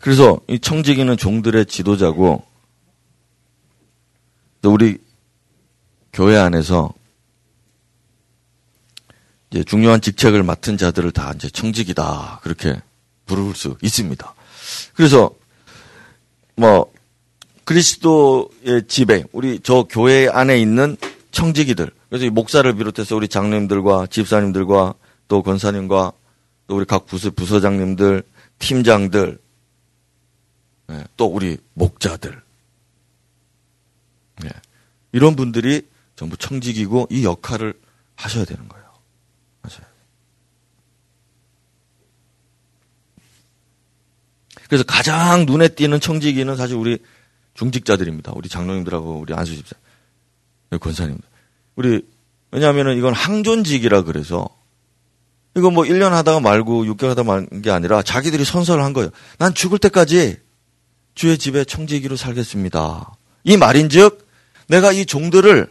[0.00, 2.46] 그래서 이 청지기는 종들의 지도자고
[4.62, 4.98] 또 우리
[6.12, 6.94] 교회 안에서
[9.50, 12.80] 이제 중요한 직책을 맡은 자들을 다 이제 청직이다 그렇게
[13.26, 14.34] 부를 수 있습니다.
[14.94, 15.34] 그래서
[16.56, 16.92] 뭐
[17.64, 20.96] 그리스도의 집에 우리 저 교회 안에 있는
[21.30, 24.94] 청지기들 그래서 이 목사를 비롯해서 우리 장로님들과 집사님들과
[25.28, 26.12] 또 권사님과
[26.66, 28.22] 또 우리 각 부서 부서장님들
[28.58, 29.38] 팀장들
[30.90, 32.42] 예, 또 우리 목자들
[34.44, 34.48] 예,
[35.12, 35.86] 이런 분들이
[36.16, 37.74] 전부 청직이고 이 역할을
[38.16, 38.86] 하셔야 되는 거예요.
[39.62, 39.86] 하셔야
[44.70, 46.98] 그래서 가장 눈에 띄는 청지기는 사실 우리
[47.54, 48.32] 중직자들입니다.
[48.36, 49.74] 우리 장로님들하고 우리 안수집사,
[50.80, 51.28] 권사님들.
[51.74, 52.06] 우리
[52.52, 54.48] 왜냐하면은 이건 항존직이라 그래서
[55.56, 59.10] 이거 뭐 1년 하다가 말고 6개월 하다 말는 게 아니라 자기들이 선서를 한 거예요.
[59.38, 60.36] 난 죽을 때까지
[61.16, 63.12] 주의 집에 청지기로 살겠습니다.
[63.42, 64.24] 이 말인즉
[64.68, 65.68] 내가 이 종들을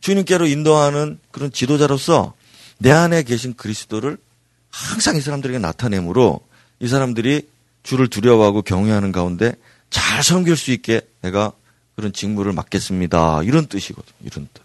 [0.00, 2.34] 주님께로 인도하는 그런 지도자로서
[2.78, 4.18] 내 안에 계신 그리스도를
[4.70, 6.40] 항상 이 사람들에게 나타내므로
[6.80, 7.53] 이 사람들이
[7.84, 9.54] 주를 두려워하고 경외하는 가운데
[9.90, 11.52] 잘 섬길 수 있게 내가
[11.94, 13.44] 그런 직무를 맡겠습니다.
[13.44, 14.16] 이런 뜻이거든요.
[14.24, 14.64] 이런 뜻.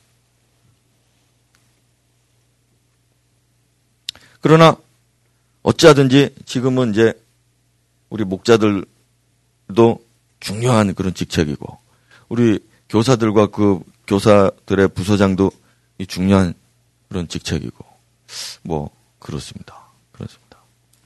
[4.41, 4.75] 그러나
[5.61, 7.13] 어찌하든지 지금은 이제
[8.09, 8.85] 우리 목자들도
[10.39, 11.77] 중요한 그런 직책이고
[12.29, 15.51] 우리 교사들과 그 교사들의 부서장도
[16.07, 16.53] 중요한
[17.09, 17.85] 그런 직책이고
[18.63, 19.89] 뭐 그렇습니다.
[20.13, 20.57] 그렇습니다.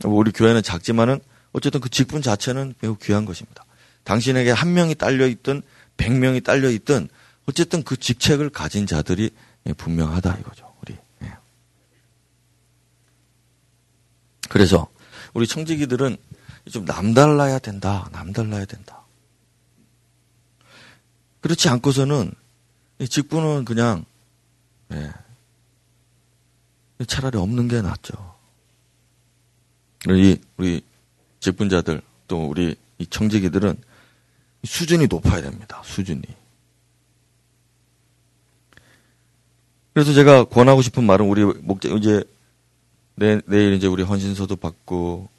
[0.04, 1.20] 우리 교회는 작지만은
[1.54, 3.64] 어쨌든 그 직분 자체는 매우 귀한 것입니다.
[4.04, 5.62] 당신에게 한 명이 딸려 있든
[5.96, 7.08] 백 명이 딸려 있든
[7.46, 9.32] 어쨌든 그 직책을 가진 자들이
[9.78, 10.74] 분명하다 이거죠.
[10.82, 10.98] 우리.
[11.24, 11.34] 예.
[14.50, 14.88] 그래서
[15.34, 16.18] 우리 청지기들은
[16.72, 18.10] 좀 남달라야 된다.
[18.12, 19.04] 남달라야 된다.
[21.42, 22.32] 그렇지 않고서는
[23.08, 24.06] 직분은 그냥
[24.92, 25.12] 예.
[27.06, 28.34] 차라리 없는 게 낫죠.
[30.08, 30.82] 우리 우리
[31.44, 33.76] 직분자들 또 우리 이 청지기들은
[34.64, 35.82] 수준이 높아야 됩니다.
[35.84, 36.22] 수준이.
[39.94, 42.24] 그래서 제가 권하고 싶은 말은 우리 목자 이제
[43.16, 45.30] 내, 내일 이제 우리 헌신서도 받고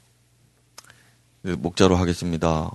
[1.41, 2.71] 목자로 하겠습니다.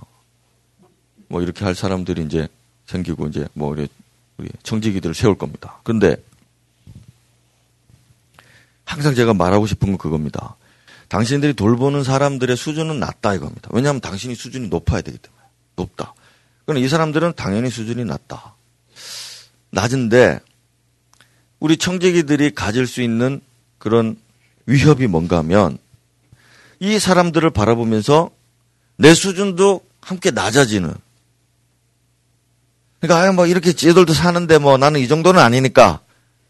[1.27, 2.47] 뭐 이렇게 할 사람들이 이제
[2.85, 3.87] 생기고 이제 뭐 우리
[4.63, 5.79] 청지기들을 세울 겁니다.
[5.83, 6.17] 근데
[8.83, 10.57] 항상 제가 말하고 싶은 건 그겁니다.
[11.11, 13.69] 당신들이 돌보는 사람들의 수준은 낮다 이겁니다.
[13.73, 15.41] 왜냐하면 당신이 수준이 높아야 되기 때문에.
[15.75, 16.13] 높다.
[16.65, 18.55] 그럼 이 사람들은 당연히 수준이 낮다.
[19.71, 20.39] 낮은데
[21.59, 23.41] 우리 청지기들이 가질 수 있는
[23.77, 24.15] 그런
[24.67, 25.79] 위협이 뭔가 하면
[26.79, 28.31] 이 사람들을 바라보면서
[28.95, 30.93] 내 수준도 함께 낮아지는.
[33.01, 35.99] 그러니까 아유 뭐 이렇게 쟤들도 사는데 뭐 나는 이 정도는 아니니까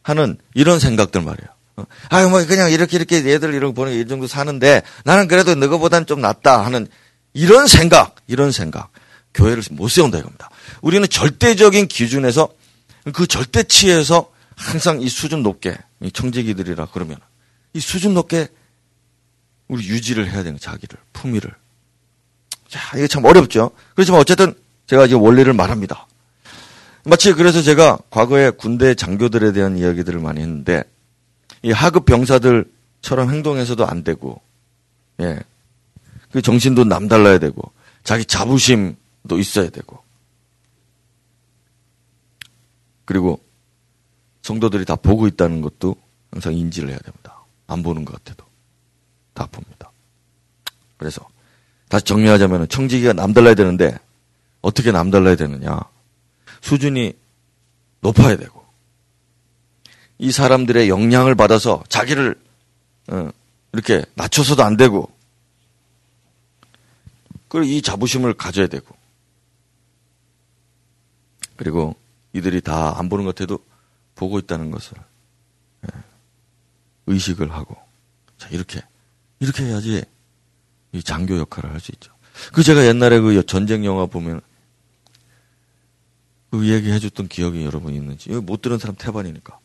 [0.03, 1.49] 하는 이런 생각들 말이에요.
[1.81, 5.55] 어, 아유, 뭐, 그냥 이렇게, 이렇게 얘들 이런 거 보는 이 정도 사는데 나는 그래도
[5.55, 6.87] 너거보다는 좀 낫다 하는
[7.33, 8.91] 이런 생각, 이런 생각.
[9.33, 10.49] 교회를 못 세운다 이겁니다.
[10.81, 12.49] 우리는 절대적인 기준에서
[13.13, 17.17] 그 절대치에서 항상 이 수준 높게, 이 청지기들이라 그러면
[17.73, 18.47] 이 수준 높게
[19.67, 21.51] 우리 유지를 해야 되는 자기를, 품위를.
[22.67, 23.71] 자, 이게 참 어렵죠.
[23.95, 24.53] 그렇지만 어쨌든
[24.87, 26.07] 제가 이제 원리를 말합니다.
[27.03, 30.83] 마치 그래서 제가 과거에 군대 장교들에 대한 이야기들을 많이 했는데
[31.63, 34.41] 이 하급 병사들처럼 행동해서도 안 되고,
[35.21, 35.39] 예.
[36.31, 37.71] 그 정신도 남달라야 되고
[38.03, 40.01] 자기 자부심도 있어야 되고
[43.05, 43.41] 그리고
[44.41, 45.95] 성도들이 다 보고 있다는 것도
[46.31, 47.43] 항상 인지를 해야 됩니다.
[47.67, 48.49] 안 보는 것 같아도
[49.33, 49.91] 다 봅니다.
[50.97, 51.27] 그래서
[51.89, 53.97] 다시 정리하자면 청지기가 남달라야 되는데
[54.61, 55.79] 어떻게 남달라야 되느냐
[56.61, 57.13] 수준이
[57.99, 58.60] 높아야 되고
[60.21, 62.35] 이 사람들의 영향을 받아서 자기를
[63.07, 63.29] 어,
[63.73, 65.11] 이렇게 낮춰서도 안 되고
[67.47, 68.95] 그리고 이 자부심을 가져야 되고
[71.55, 71.95] 그리고
[72.33, 73.59] 이들이 다 안 보는 것 같아도
[74.13, 74.95] 보고 있다는 것을
[75.85, 75.99] 예,
[77.07, 77.75] 의식을 하고
[78.37, 78.79] 자 이렇게
[79.39, 80.03] 이렇게 해야지
[80.91, 82.13] 이 장교 역할을 할 수 있죠.
[82.53, 84.39] 그 제가 옛날에 그 전쟁 영화 보면
[86.51, 89.57] 그 얘기 해줬던 기억이 여러분 있는지 못 들은 사람 태반이니까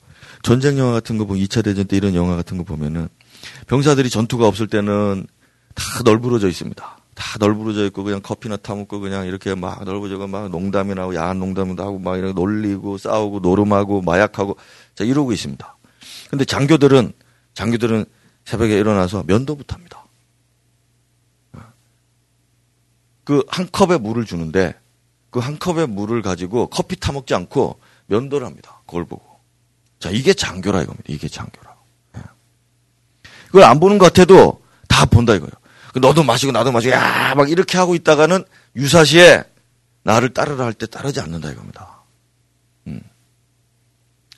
[0.42, 3.08] 전쟁 영화 같은 거 보면 2차 대전 때 이런 영화 같은 거 보면은
[3.66, 5.26] 병사들이 전투가 없을 때는
[5.74, 6.98] 다 널브러져 있습니다.
[7.14, 11.82] 다 널브러져 있고 그냥 커피나 타먹고 그냥 이렇게 막 널브러져가 막 농담이나 하고 야한 농담도
[11.82, 14.56] 하고 막 이렇게 놀리고 싸우고 노름하고 마약하고
[14.94, 15.76] 자 이러고 있습니다.
[16.30, 17.12] 근데 장교들은
[17.54, 18.04] 장교들은
[18.44, 20.04] 새벽에 일어나서 면도부터 합니다.
[23.24, 24.74] 그 한 컵에 물을 주는데
[25.30, 28.80] 그 한 컵의 물을 가지고 커피 타먹지 않고 면도를 합니다.
[28.86, 29.35] 그걸 보고.
[29.98, 31.04] 자, 이게 장교라 이겁니다.
[31.08, 31.74] 이게 장교라.
[32.18, 32.22] 예.
[33.46, 35.50] 그걸 안 보는 것 같아도 다 본다 이거예요.
[35.92, 38.44] 그 너도 마시고 나도 마시고 야 막 이렇게 하고 있다가는
[38.76, 39.42] 유사시에
[40.02, 42.02] 나를 따르라 할 때 따르지 않는다 이겁니다.
[42.86, 43.00] 음.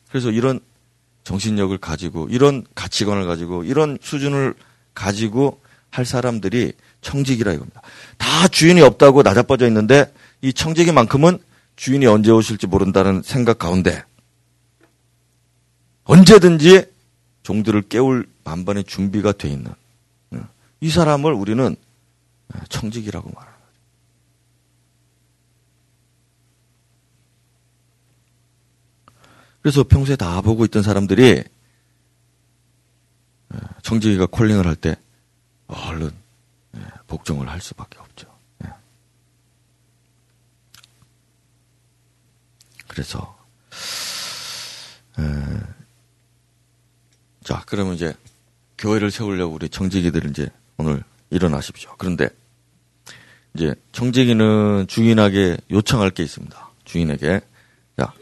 [0.09, 0.61] 그래서 이런
[1.25, 4.55] 정신력을 가지고 이런 가치관을 가지고 이런 수준을
[4.95, 7.83] 가지고 할 사람들이 청직이라 이겁니다.
[8.17, 11.39] 다 주인이 없다고 나자빠져 있는데 이 청지기만큼은
[11.77, 14.03] 주인이 언제 오실지 모른다는 생각 가운데
[16.09, 16.91] 언제든지
[17.43, 19.73] 종들을 깨울 만반의 준비가 돼 있는
[20.81, 21.77] 이 사람을 우리는
[22.71, 23.59] 청직이라고 말합니다.
[29.61, 31.45] 그래서 평소에 다 보고 있던 사람들이
[33.83, 34.97] 청지기가 콜링을 할 때
[35.67, 36.11] 얼른
[37.07, 38.29] 복종을 할 수밖에 없죠.
[42.87, 43.37] 그래서
[47.49, 48.13] 자 그러면 이제
[48.77, 51.95] 교회를 세우려고 우리 청지기들 이제 오늘 일어나십시오.
[51.97, 52.29] 그런데
[53.55, 56.69] 이제 청지기는 주인에게 요청할 게 있습니다.
[56.85, 57.41] 주인에게
[57.97, 58.13] 자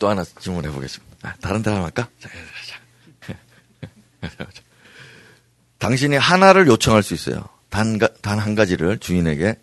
[0.00, 1.16] 또 하나 질문해 보겠습니다.
[1.22, 2.08] 아, 다른 데 하나 할까?
[2.18, 3.36] 자, 자,
[4.32, 4.42] 자.
[5.78, 7.48] 당신이 하나를 요청할 수 있어요.
[7.70, 9.54] 단, 단 한 가지를 주인에게.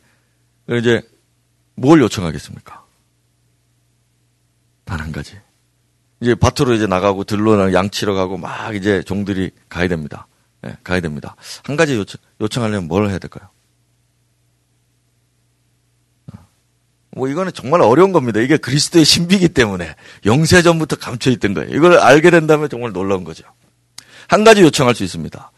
[0.69, 1.01] 이제
[1.75, 2.85] 뭘 요청하겠습니까?
[4.85, 5.37] 단 한 가지.
[6.23, 10.25] 이제 밭으로 이제 나가고 들러 양치러 가고 막 이제 종들이 가야 됩니다.
[10.61, 11.35] 네, 가야 됩니다.
[11.65, 13.49] 한 가지 요청, 요청하려면 뭘 해야 될까요?
[17.11, 18.39] 뭐 이거는 정말 어려운 겁니다.
[18.39, 21.75] 이게 그리스도의 신비이기 때문에 영세 전부터 감춰 있던 거예요.
[21.75, 23.43] 이걸 알게 된다면 정말 놀라운 거죠.
[24.29, 25.51] 한 가지 요청할 수 있습니다.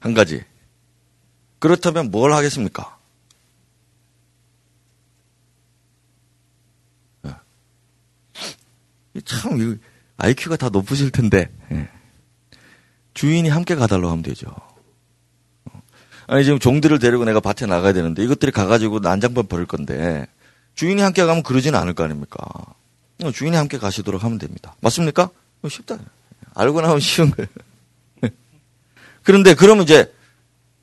[0.00, 0.44] 한 가지.
[1.58, 2.98] 그렇다면 뭘 하겠습니까?
[7.22, 7.32] 네.
[9.24, 9.80] 참,
[10.20, 11.88] IQ가 다 높으실 텐데, 예.
[13.14, 14.54] 주인이 함께 가달라고 하면 되죠.
[16.26, 20.26] 아니, 지금 종들을 데리고 내가 밭에 나가야 되는데, 이것들이 가가지고 난장판 버릴 건데,
[20.74, 22.38] 주인이 함께 가면 그러지는 않을 거 아닙니까?
[23.34, 24.74] 주인이 함께 가시도록 하면 됩니다.
[24.80, 25.30] 맞습니까?
[25.68, 25.98] 쉽다.
[26.54, 27.48] 알고 나면 쉬운 거예요.
[29.22, 30.12] 그런데 그러면 이제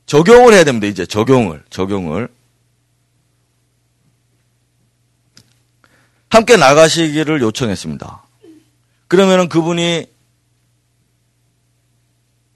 [0.05, 0.87] 적용을 해야 됩니다.
[0.87, 2.29] 이제 적용을, 적용을.
[6.29, 8.26] 함께 나가시기를 요청했습니다.
[9.07, 10.05] 그러면은 그분이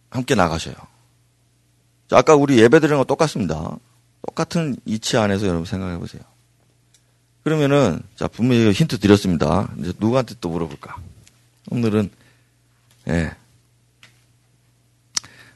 [0.10, 0.76] 함께 나가셔요.
[2.10, 3.78] 자, 아까 우리 예배 드리는 거 똑같습니다.
[4.28, 6.22] 똑같은 이치 안에서 여러분 생각해 보세요.
[7.44, 9.72] 그러면은 자 분명히 힌트 드렸습니다.
[9.80, 10.98] 이제 누구한테 또 물어볼까?
[11.72, 12.12] 오늘은
[13.08, 13.36] 예.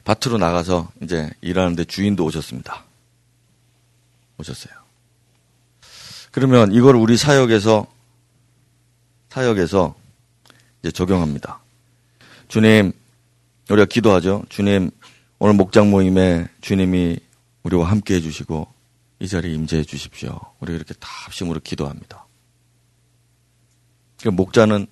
[0.04, 2.84] 밭으로 나가서 이제 일하는데 주인도 오셨습니다.
[4.38, 4.74] 오셨어요.
[6.32, 7.86] 그러면 이걸 우리 사역에서
[9.30, 9.94] 사역에서
[10.86, 11.60] 이제 적용합니다.
[12.46, 12.92] 주님,
[13.68, 14.44] 우리가 기도하죠.
[14.48, 14.90] 주님,
[15.40, 17.18] 오늘 목장 모임에 주님이
[17.64, 18.72] 우리와 함께 해주시고
[19.18, 20.38] 이 자리에 임재해 주십시오.
[20.60, 22.24] 우리 이렇게 다 합심으로 기도합니다.
[24.20, 24.86] 그러니까 목자는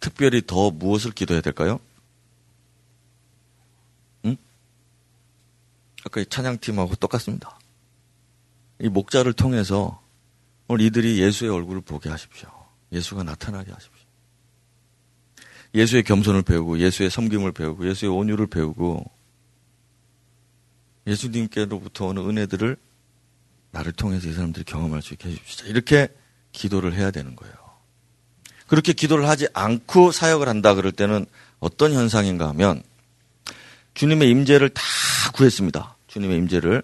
[0.00, 1.78] 특별히 더 무엇을 기도해야 될까요?
[4.24, 4.36] 응?
[6.04, 7.56] 아까 찬양팀하고 똑같습니다.
[8.80, 10.02] 이 목자를 통해서
[10.66, 12.48] 오늘 이들이 예수의 얼굴을 보게 하십시오.
[12.90, 13.97] 예수가 나타나게 하십시오.
[15.74, 19.04] 예수의 겸손을 배우고 예수의 섬김을 배우고 예수의 온유를 배우고
[21.06, 22.76] 예수님께로부터 오는 은혜들을
[23.70, 25.66] 나를 통해서 이 사람들이 경험할 수 있게 해주시다.
[25.66, 26.08] 이렇게
[26.52, 27.54] 기도를 해야 되는 거예요.
[28.66, 31.26] 그렇게 기도를 하지 않고 사역을 한다 그럴 때는
[31.58, 32.82] 어떤 현상인가 하면
[33.94, 34.82] 주님의 임재를 다
[35.34, 35.96] 구했습니다.
[36.06, 36.82] 주님의 임재를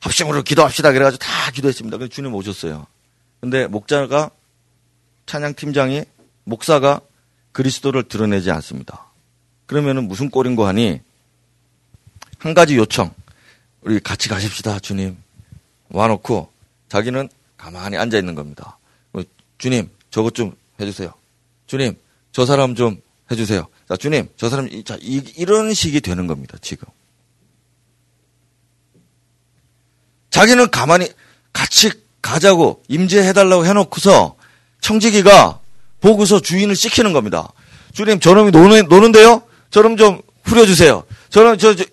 [0.00, 1.96] 합심으로 기도합시다 그래가지고 다 기도했습니다.
[1.98, 2.86] 그래서 주님 오셨어요.
[3.40, 4.30] 근데 목자가
[5.26, 6.04] 찬양 팀장이
[6.44, 7.00] 목사가
[7.56, 9.06] 그리스도를 드러내지 않습니다.
[9.64, 11.00] 그러면은 무슨 꼴인고 하니
[12.36, 13.14] 한 가지 요청
[13.80, 15.16] 우리 같이 가십시다 주님
[15.88, 16.52] 와놓고
[16.90, 18.76] 자기는 가만히 앉아 있는 겁니다.
[19.14, 19.22] 어,
[19.56, 21.14] 주님 저것 좀 해주세요.
[21.66, 21.96] 주님
[22.30, 23.00] 저 사람 좀
[23.30, 23.66] 해주세요.
[23.88, 26.86] 자 주님 저 사람 자 이, 이런 식이 되는 겁니다 지금.
[30.28, 31.08] 자기는 가만히
[31.54, 31.90] 같이
[32.20, 34.36] 가자고 임재해달라고 해놓고서
[34.82, 35.62] 청지기가
[36.00, 37.48] 보고서 주인을 시키는 겁니다.
[37.92, 39.42] 주님 저놈이 노는, 노는데요?
[39.70, 41.04] 저놈 좀 후려주세요.
[41.30, 41.84] 저놈 저, 저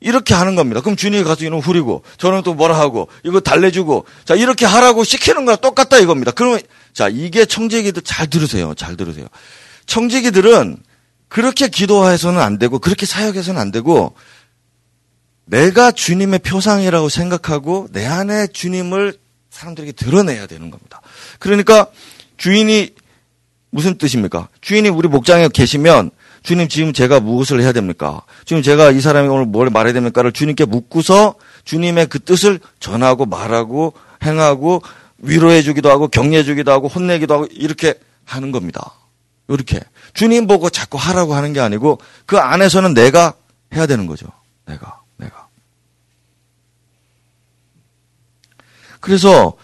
[0.00, 0.80] 이렇게 하는 겁니다.
[0.80, 5.44] 그럼 주님이 가서 이놈 후리고 저놈 또 뭐라 하고 이거 달래주고 자 이렇게 하라고 시키는
[5.44, 6.30] 거랑 똑같다 이겁니다.
[6.30, 6.60] 그러면
[6.92, 8.74] 자 이게 청지기들 잘 들으세요.
[8.74, 9.26] 잘 들으세요.
[9.86, 10.78] 청지기들은
[11.28, 14.14] 그렇게 기도해서는 안 되고 그렇게 사역해서는 안 되고
[15.44, 19.18] 내가 주님의 표상이라고 생각하고 내 안에 주님을
[19.50, 21.00] 사람들에게 드러내야 되는 겁니다.
[21.38, 21.86] 그러니까
[22.36, 22.90] 주인이
[23.70, 24.48] 무슨 뜻입니까?
[24.60, 26.10] 주인이 우리 목장에 계시면
[26.42, 28.22] 주님 지금 제가 무엇을 해야 됩니까?
[28.44, 33.92] 지금 제가 이 사람이 오늘 뭘 말해야 됩니까를 주님께 묻고서 주님의 그 뜻을 전하고 말하고
[34.22, 34.82] 행하고
[35.18, 37.94] 위로해 주기도 하고 격려해 주기도 하고 혼내기도 하고 이렇게
[38.24, 38.94] 하는 겁니다.
[39.48, 39.80] 이렇게
[40.14, 43.34] 주님 보고 자꾸 하라고 하는 게 아니고 그 안에서는 내가
[43.74, 44.26] 해야 되는 거죠.
[44.66, 44.98] 내가.
[49.00, 49.54] 그래서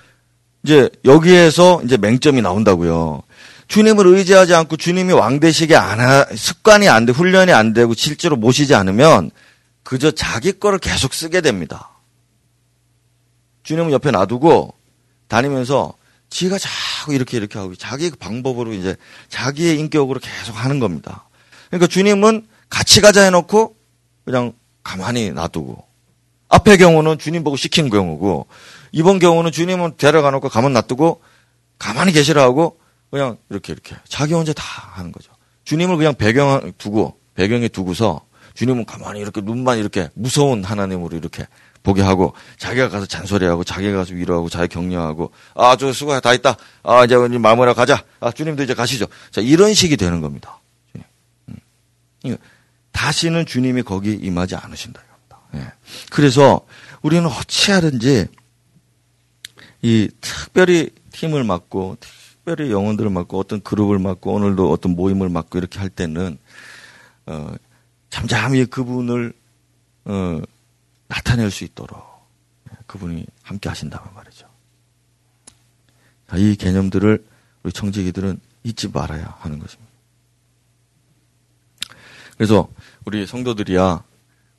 [0.62, 3.22] 이제 여기에서 이제 맹점이 나온다고요.
[3.68, 8.36] 주님을 의지하지 않고 주님이 왕 되시게 안 하, 습관이 안 돼, 훈련이 안 되고 실제로
[8.36, 9.30] 모시지 않으면
[9.82, 11.90] 그저 자기 거를 계속 쓰게 됩니다.
[13.62, 14.74] 주님은 옆에 놔두고
[15.28, 15.94] 다니면서
[16.30, 18.96] 지가 자꾸 이렇게 이렇게 하고 자기 방법으로 이제
[19.28, 21.28] 자기의 인격으로 계속 하는 겁니다.
[21.68, 23.76] 그러니까 주님은 같이 가자 해놓고
[24.24, 24.52] 그냥
[24.82, 25.84] 가만히 놔두고
[26.48, 28.46] 앞의 경우는 주님 보고 시킨 경우고
[28.92, 31.22] 이번 경우는 주님은 데려가 놓고 가만 놔두고
[31.78, 32.78] 가만히 계시라 하고
[33.10, 33.96] 그냥 이렇게 이렇게.
[34.08, 34.62] 자기 혼자 다
[34.94, 35.32] 하는 거죠.
[35.64, 38.24] 주님을 그냥 배경 두고 배경에 두고서
[38.54, 41.46] 주님은 가만히 이렇게 눈만 이렇게 무서운 하나님으로 이렇게
[41.82, 46.56] 보게 하고 자기가 가서 잔소리하고 자기가 가서 위로하고 자기 격려하고 아 저 수고 다 했다.
[46.82, 48.02] 아 이제 마무리하러 가자.
[48.20, 49.06] 아 주님도 이제 가시죠.
[49.30, 50.60] 자 이런 식이 되는 겁니다.
[51.48, 52.36] 음.
[52.92, 55.02] 다시는 주님이 거기 임하지 않으신다
[55.56, 55.72] 예.
[56.10, 56.60] 그래서
[57.02, 58.26] 우리는 어찌하든지
[59.82, 61.96] 이 특별히 팀을 맡고
[62.44, 66.36] 특별히 영혼들을 맡고 어떤 그룹을 맡고 오늘도 어떤 모임을 맡고 이렇게 할 때는
[67.24, 67.54] 어,
[68.10, 69.32] 잠잠히 그분을
[70.04, 70.42] 어,
[71.08, 72.02] 나타낼 수 있도록
[72.86, 74.46] 그분이 함께 하신다는 말이죠.
[76.36, 77.24] 이 개념들을
[77.62, 79.90] 우리 청지기들은 잊지 말아야 하는 것입니다.
[82.36, 82.68] 그래서
[83.06, 84.04] 우리 성도들이야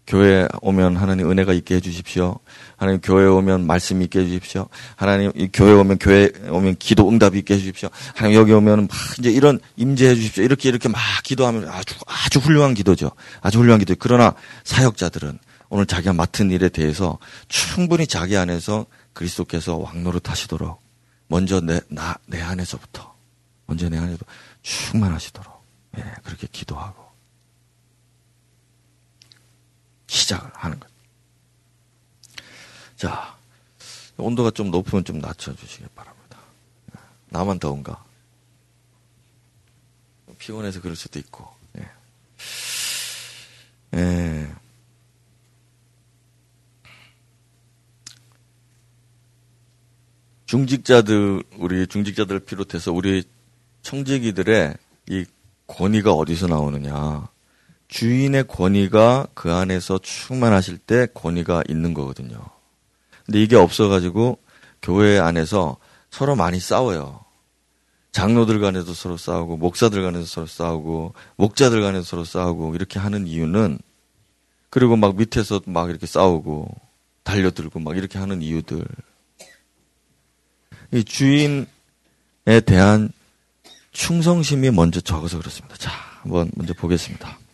[0.08, 2.38] 교회 오면 하나님 은혜가 있게 해주십시오.
[2.78, 4.68] 하나님 교회 오면 말씀 있게 해주십시오.
[4.96, 7.90] 하나님 교회 오면 교회 오면 기도 응답 있게 해주십시오.
[8.14, 8.90] 하나님 여기 오면 막
[9.20, 10.44] 이제 이런 임재해 주십시오.
[10.44, 13.12] 이렇게 이렇게 막 기도하면 아주 아주 훌륭한 기도죠.
[13.42, 13.96] 아주 훌륭한 기도.
[13.98, 15.40] 그러나 사역자들은
[15.70, 20.82] 오늘 자기가 맡은 일에 대해서 충분히 자기 안에서 그리스도께서 왕노릇 하시도록
[21.28, 23.16] 먼저 내 나 내 안에서부터
[23.66, 24.26] 먼저 내 안에도
[24.62, 25.66] 충만하시도록
[25.98, 27.05] 예, 그렇게 기도하고
[30.08, 30.90] 시작을 하는 것.
[32.96, 33.36] 자,
[34.18, 36.40] 온도가 좀 높으면 좀 낮춰주시기 바랍니다.
[37.30, 38.04] 나만 더운가?
[40.38, 41.48] 피곤해서 그럴 수도 있고.
[41.78, 41.90] 예.
[43.96, 44.56] 예.
[50.46, 53.24] 중직자들, 우리 중직자들 비롯해서 우리
[53.82, 54.78] 청지기들의
[55.10, 55.26] 이
[55.68, 57.28] 권위가 어디서 나오느냐.
[57.96, 62.38] 주인의 권위가 그 안에서 충만하실 때 권위가 있는 거거든요.
[63.26, 64.38] 근데 이게 없어가지고
[64.82, 65.78] 교회 안에서
[66.10, 67.24] 서로 많이 싸워요.
[68.12, 73.80] 장로들 간에도 서로 싸우고, 목사들 간에도 서로 싸우고, 목자들 간에도 서로 싸우고, 이렇게 하는 이유는,
[74.70, 76.68] 그리고 막 밑에서 막 이렇게 싸우고,
[77.24, 78.86] 달려들고 막 이렇게 하는 이유들.
[80.92, 81.66] 이 주인에
[82.66, 83.10] 대한
[83.94, 85.78] 충성심이 먼저 적어서 그렇습니다.
[85.78, 85.92] 자,
[86.22, 87.45] 한번 먼저 보겠습니다.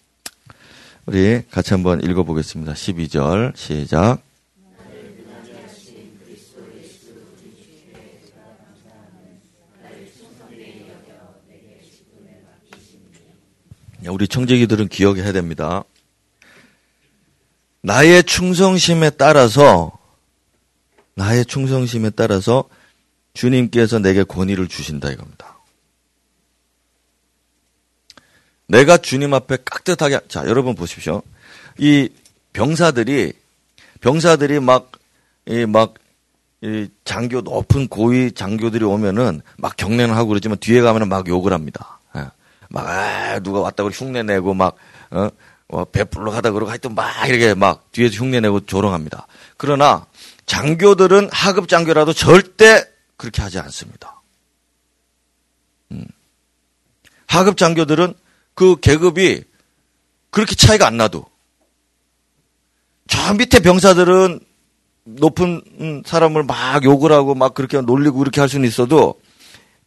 [1.05, 2.73] 우리 같이 한번 읽어보겠습니다.
[2.73, 4.21] 12절 시작.
[14.07, 15.83] 우리 청재기들은 기억해야 됩니다.
[17.81, 19.91] 나의 충성심에 따라서
[21.15, 22.67] 나의 충성심에 따라서
[23.33, 25.60] 주님께서 내게 권위를 주신다 이겁니다.
[28.71, 31.21] 내가 주님 앞에 깍듯하게 자 여러분 보십시오.
[31.77, 32.09] 이
[32.53, 33.33] 병사들이
[34.01, 34.91] 병사들이 막
[35.47, 36.01] 이 막
[36.63, 41.99] 이 장교 높은 고위 장교들이 오면은 막 경례는 하고 그러지만 뒤에 가면은 막 욕을 합니다.
[42.15, 42.27] 예.
[42.69, 44.75] 막 아, 누가 왔다고 흉내 내고 막
[45.09, 45.29] 어,
[45.69, 49.25] 어 배불러 가다 그러고 하여튼 막 이렇게 막 뒤에서 흉내 내고 조롱합니다.
[49.57, 50.05] 그러나
[50.45, 52.85] 장교들은 하급 장교라도 절대
[53.17, 54.21] 그렇게 하지 않습니다.
[55.91, 56.05] 음.
[57.25, 58.13] 하급 장교들은
[58.53, 59.43] 그 계급이
[60.29, 61.25] 그렇게 차이가 안 나도
[63.07, 64.39] 저 밑에 병사들은
[65.03, 69.19] 높은 사람을 막 욕을 하고 막 그렇게 놀리고 그렇게 할 수는 있어도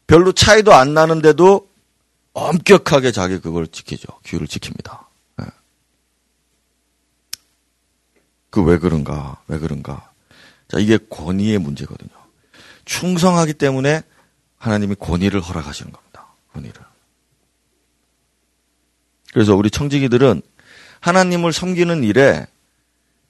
[0.06, 1.68] 별로 차이도 안 나는데도
[2.34, 4.08] 엄격하게 자기 그걸 지키죠.
[4.24, 4.98] 규율을 지킵니다.
[5.38, 5.46] 네.
[8.50, 9.40] 그왜 그런가?
[9.46, 10.10] 왜 그런가?
[10.68, 12.10] 자, 이게 권위의 문제거든요.
[12.84, 14.02] 충성하기 때문에
[14.58, 16.26] 하나님이 권위를 허락하시는 겁니다.
[16.52, 16.83] 권위를.
[19.34, 20.42] 그래서 우리 청지기들은
[21.00, 22.46] 하나님을 섬기는 일에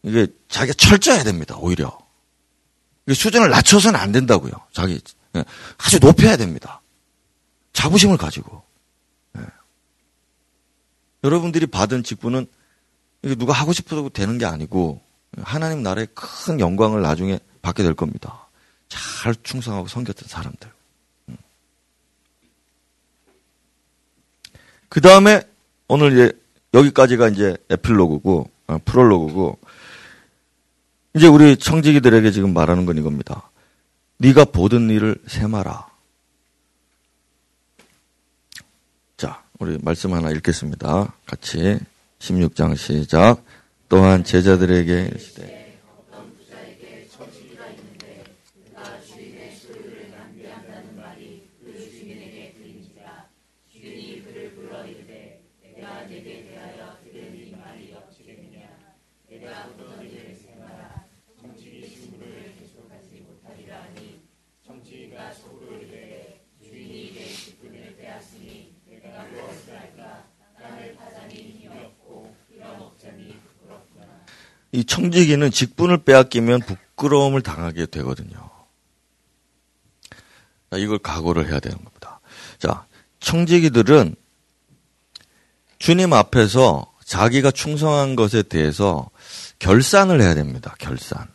[0.02, 1.56] 이게 자기가 철저해야 됩니다.
[1.58, 1.98] 오히려.
[3.08, 4.52] 수준을 낮춰서는 안 된다고요.
[4.72, 5.00] 자기
[5.34, 5.44] 예.
[5.78, 6.82] 아주 높여야 됩니다.
[7.72, 8.62] 자부심을 가지고.
[9.32, 9.42] 네.
[11.24, 12.46] 여러분들이 받은 직분은
[13.22, 15.00] 이게 누가 하고 싶어도 되는 게 아니고
[15.42, 18.46] 하나님 나라의 큰 영광을 나중에 받게 될 겁니다.
[18.88, 20.70] 잘 충성하고 섬겼던 사람들.
[21.30, 21.36] 음.
[24.90, 25.42] 그 다음에
[25.88, 26.32] 오늘 이제
[26.72, 29.58] 여기까지가 이제 에필로그고 어, 프롤로그고
[31.14, 33.50] 이제 우리 청지기들에게 지금 말하는 건 이겁니다.
[34.18, 35.86] 네가 보던 일을 세마라.
[39.16, 41.14] 자, 우리 말씀 하나 읽겠습니다.
[41.26, 41.78] 같이
[42.18, 43.44] 16장 시작.
[43.88, 45.64] 또한 제자들에게 이르시되
[74.74, 78.50] 이 청지기는 직분을 빼앗기면 부끄러움을 당하게 되거든요.
[80.76, 82.20] 이걸 각오를 해야 되는 겁니다.
[82.58, 82.86] 자,
[83.20, 84.16] 청지기들은
[85.78, 89.10] 주님 앞에서 자기가 충성한 것에 대해서
[89.58, 90.74] 결산을 해야 됩니다.
[90.78, 91.28] 결산.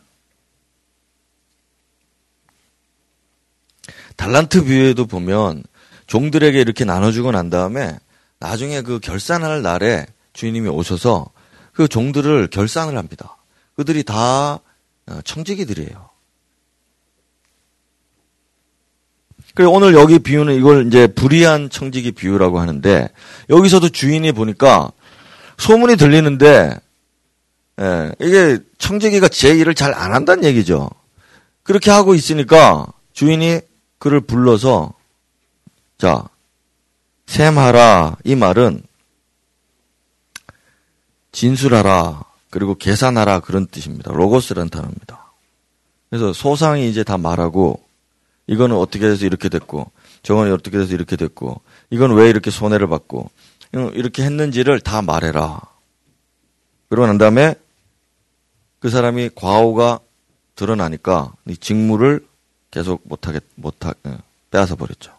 [4.16, 5.62] 달란트 비유에도 보면
[6.06, 7.98] 종들에게 이렇게 나눠주고 난 다음에
[8.40, 11.30] 나중에 그 결산할 날에 주인님이 오셔서
[11.72, 13.36] 그 종들을 결산을 합니다.
[13.80, 14.60] 그들이 다
[15.06, 16.10] 어, 청지기들이에요.
[19.54, 23.08] 그리고 오늘 여기 비유는 이걸 이제 불의한 청지기 비유라고 하는데
[23.48, 24.92] 여기서도 주인이 보니까
[25.56, 26.78] 소문이 들리는데
[27.80, 30.90] 예, 이게 청지기가 제 일을 잘 안 한다는 얘기죠.
[31.62, 33.62] 그렇게 하고 있으니까 주인이
[33.98, 34.92] 그를 불러서
[35.96, 36.28] 자
[37.26, 38.82] 샘하라 이 말은
[41.32, 44.12] 진술하라 그리고 계산하라 그런 뜻입니다.
[44.12, 45.32] 로고스라는 단어입니다.
[46.10, 47.80] 그래서 소상이 이제 다 말하고
[48.48, 49.90] 이거는 어떻게 해서 이렇게 됐고
[50.22, 53.30] 저거는 어떻게 해서 이렇게 됐고 이건 왜 이렇게 손해를 받고
[53.72, 55.60] 이렇게 했는지를 다 말해라.
[56.88, 57.54] 그러고 난 다음에
[58.80, 60.00] 그 사람이 과오가
[60.56, 62.26] 드러나니까 이 직무를
[62.70, 64.18] 계속 못하게 못하 어,
[64.50, 65.12] 빼앗아 버렸죠.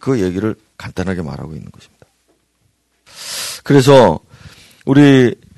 [0.00, 2.06] 그 얘기를 간단하게 말하고 있는 것입니다.
[3.64, 4.20] 그래서
[4.86, 5.51] 우리 어,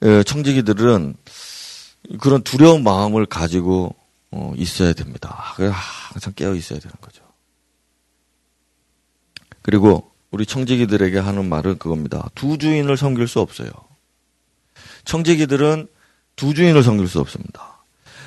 [0.00, 1.14] 청지기들은
[2.20, 3.94] 그런 두려운 마음을 가지고
[4.30, 5.34] 어, 있어야 됩니다.
[6.10, 7.22] 항상 깨어 있어야 되는 거죠.
[9.62, 12.30] 그리고 우리 청지기들에게 하는 말은 그겁니다.
[12.34, 13.70] 두 주인을 섬길 수 없어요.
[15.04, 15.88] 청지기들은
[16.36, 17.84] 두 주인을 섬길 수 없습니다.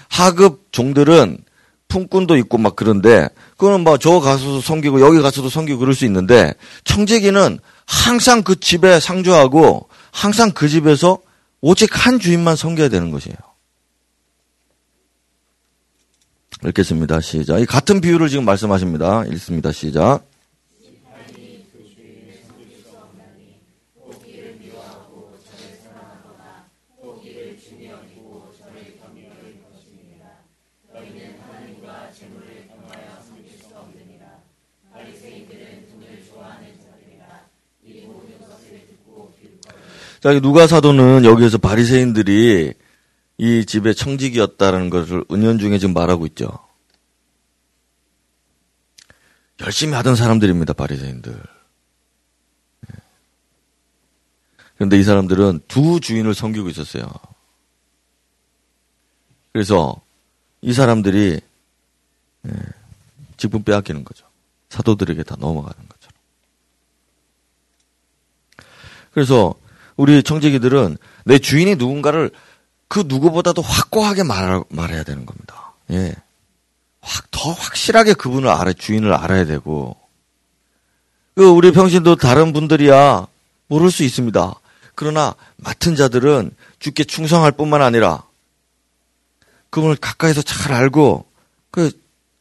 [0.09, 1.43] 하급 종들은
[1.87, 6.53] 품꾼도 있고 막 그런데 그거는 뭐저 가서도 섬기고 여기 가서도 섬기고 그럴 수 있는데
[6.83, 11.19] 청지기는 항상 그 집에 상주하고 항상 그 집에서
[11.65, 13.37] 오직 한 주인만 섬겨야 되는 것이에요.
[16.65, 17.21] 읽겠습니다.
[17.21, 17.59] 시작.
[17.59, 19.23] 이 같은 비유를 지금 말씀하십니다.
[19.27, 19.71] 읽습니다.
[19.71, 20.25] 시작.
[40.23, 42.73] 자, 누가 사도는 여기에서 바리새인들이
[43.37, 46.65] 이 집의 청직이었다라는 것을 은연중에 지금 말하고 있죠.
[49.59, 51.33] 열심히 하던 사람들입니다, 바리새인들.
[51.33, 52.97] 예.
[54.75, 57.03] 그런데 이 사람들은 두 주인을 섬기고 있었어요.
[59.51, 60.01] 그래서
[60.61, 61.41] 이 사람들이
[62.47, 62.51] 예,
[63.35, 64.25] 직분 빼앗기는 거죠.
[64.69, 66.13] 사도들에게 다 넘어가는 것처럼.
[69.11, 69.55] 그래서
[69.95, 72.31] 우리 청지기들은 내 주인이 누군가를
[72.87, 75.73] 그 누구보다도 확고하게 말, 말해야 되는 겁니다.
[75.91, 76.13] 예.
[77.01, 79.95] 확, 더 확실하게 그분을 알아, 주인을 알아야 되고.
[81.35, 83.27] 그 우리 평신도 다른 분들이야
[83.67, 84.53] 모를 수 있습니다.
[84.95, 88.23] 그러나 맡은 자들은 주께 충성할 뿐만 아니라
[89.71, 91.25] 그분을 가까이서 잘 알고
[91.71, 91.91] 그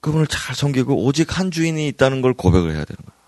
[0.01, 3.22] 그분을 잘 섬기고 오직 한 주인이 있다는 걸 고백을 해야 되는 거예요.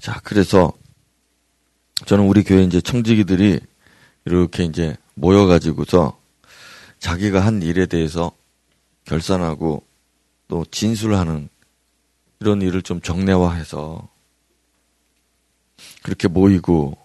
[0.00, 0.72] 자, 그래서
[2.06, 3.60] 저는 우리 교회 이제 청지기들이
[4.24, 6.18] 이렇게 이제 모여가지고서
[6.98, 8.32] 자기가 한 일에 대해서
[9.04, 9.84] 결산하고
[10.48, 11.50] 또 진술하는
[12.40, 14.08] 이런 일을 좀 정례화해서
[16.02, 16.96] 그렇게 모이고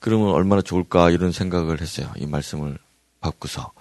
[0.00, 2.12] 그러면 얼마나 좋을까 이런 생각을 했어요.
[2.16, 2.76] 이 말씀을
[3.20, 3.72] 받고서.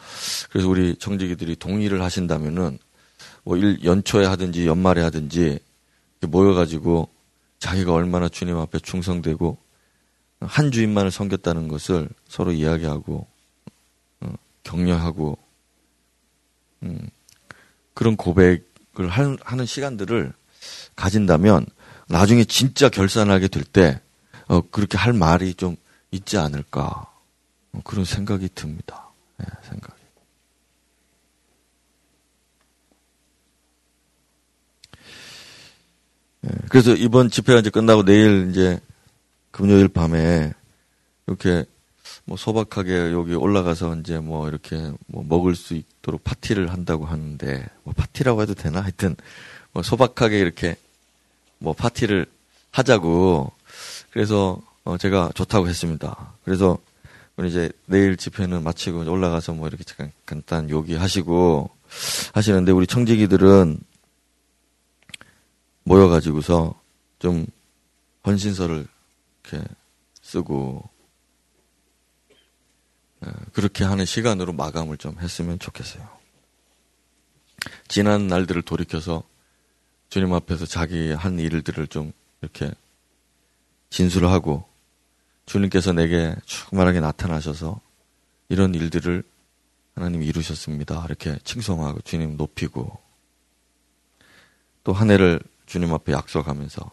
[0.51, 2.77] 그래서 우리 청지기들이 동의를 하신다면은
[3.43, 5.59] 뭐 일, 연초에 하든지 연말에 하든지
[6.21, 7.14] 모여가지고
[7.59, 9.57] 자기가 얼마나 주님 앞에 충성되고
[10.41, 13.27] 한 주인만을 섬겼다는 것을 서로 이야기하고
[14.21, 14.33] 어,
[14.63, 15.37] 격려하고
[16.83, 17.09] 음,
[17.93, 20.33] 그런 고백을 하는 시간들을
[20.95, 21.65] 가진다면
[22.07, 23.99] 나중에 진짜 결산하게 될 때
[24.47, 25.75] 어, 그렇게 할 말이 좀
[26.11, 27.11] 있지 않을까
[27.71, 29.09] 어, 그런 생각이 듭니다.
[29.37, 29.93] 네, 생각이.
[36.34, 36.34] 네,
[36.69, 38.79] 그래서 이번 집회가 이제 끝나고 내일 이제
[39.51, 40.53] 금요일 밤에
[41.27, 41.65] 이렇게
[42.25, 47.93] 뭐 소박하게 여기 올라가서 이제 뭐 이렇게 뭐 먹을 수 있도록 파티를 한다고 하는데 뭐
[47.95, 49.15] 파티라고 해도 되나 하여튼
[49.71, 50.75] 뭐 소박하게 이렇게
[51.59, 52.25] 뭐 파티를
[52.71, 53.51] 하자고
[54.11, 56.33] 그래서 어 제가 좋다고 했습니다.
[56.43, 56.77] 그래서
[57.45, 61.69] 이제 내일 집회는 마치고 올라가서 뭐 이렇게 잠깐 간단 요기하시고
[62.33, 63.79] 하시는데 우리 청지기들은
[65.85, 66.79] 모여가지고서
[67.19, 67.45] 좀
[68.25, 68.87] 헌신서를
[69.43, 69.67] 이렇게
[70.21, 70.89] 쓰고
[73.21, 76.07] 어, 그렇게 하는 시간으로 마감을 좀 했으면 좋겠어요.
[77.87, 79.23] 지난 날들을 돌이켜서
[80.09, 82.11] 주님 앞에서 자기 한 일들을 좀
[82.41, 82.71] 이렇게
[83.89, 84.67] 진술을 하고
[85.45, 87.79] 주님께서 내게 충만하게 나타나셔서
[88.49, 89.23] 이런 일들을
[89.95, 91.03] 하나님 이루셨습니다.
[91.05, 92.99] 이렇게 칭송하고 주님 높이고
[94.83, 96.91] 또 한 해를 주님 앞에 약속하면서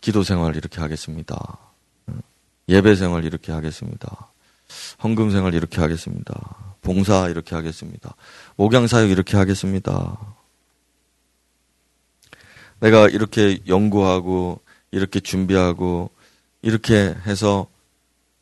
[0.00, 1.58] 기도 생활 이렇게 하겠습니다.
[2.68, 4.30] 예배 생활 이렇게 하겠습니다.
[5.02, 6.74] 헌금 생활 이렇게 하겠습니다.
[6.82, 8.14] 봉사 이렇게 하겠습니다.
[8.56, 10.18] 목양 사역 이렇게 하겠습니다.
[12.80, 14.60] 내가 이렇게 연구하고
[14.90, 16.10] 이렇게 준비하고
[16.62, 17.66] 이렇게 해서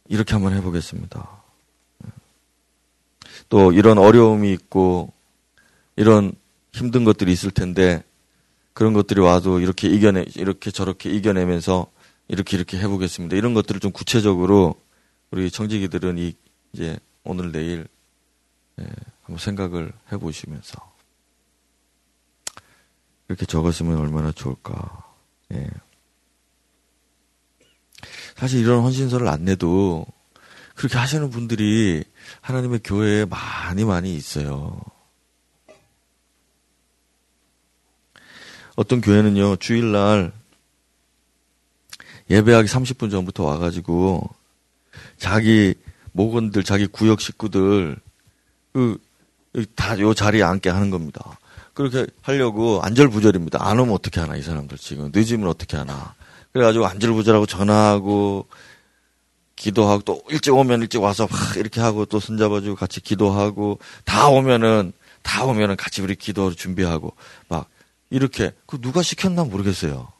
[0.09, 1.43] 이렇게 한번 해보겠습니다.
[3.49, 5.12] 또 이런 어려움이 있고
[5.97, 6.33] 이런
[6.73, 8.03] 힘든 것들이 있을 텐데
[8.73, 11.87] 그런 것들이 와도 이렇게 이겨내 이렇게 저렇게 이겨내면서
[12.29, 13.37] 이렇게 이렇게 해보겠습니다.
[13.37, 14.75] 이런 것들을 좀 구체적으로
[15.31, 16.35] 우리 청지기들은 이
[16.73, 17.87] 이제 오늘 내일
[18.81, 18.87] 예,
[19.23, 20.93] 한번 생각을 해보시면서
[23.29, 25.05] 이렇게 적었으면 얼마나 좋을까.
[25.53, 25.68] 예.
[28.37, 30.07] 사실 이런 헌신서를 안 내도
[30.75, 32.03] 그렇게 하시는 분들이
[32.41, 34.81] 하나님의 교회에 많이 많이 있어요.
[38.77, 40.33] 어떤 교회는요, 주일날
[42.31, 44.29] 예배하기 30분 전부터 와가지고
[45.18, 45.75] 자기
[46.12, 47.97] 목원들, 자기 구역 식구들
[48.73, 48.99] 그
[49.77, 51.39] 다 요 자리에 앉게 하는 겁니다.
[51.75, 53.66] 그렇게 하려고 안절부절입니다.
[53.66, 56.14] 안 오면 어떻게 하나 이 사람들 지금 늦으면 어떻게 하나.
[56.53, 58.47] 그래가지고 안절부절하고 전화하고
[59.57, 64.93] 기도하고 또 일찍 오면 일찍 와서 막 이렇게 하고 또 손잡아주고 같이 기도하고 다 오면은
[65.23, 67.14] 다 오면은 같이 우리 기도 준비하고
[67.49, 67.68] 막
[68.13, 70.13] 이렇게 그 누가 시켰나 모르겠어요.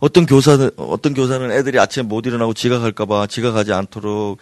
[0.00, 4.38] 어떤 교사는 어떤 교사는 애들이 아침에 못 일어나고 지각할까봐 지각하지 않도록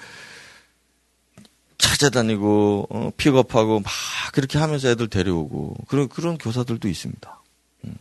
[1.77, 3.93] 찾아다니고 어, 픽업하고 막
[4.33, 7.43] 그렇게 하면서 애들 데려오고 그런 그런 교사들도 있습니다.
[7.85, 7.97] 음.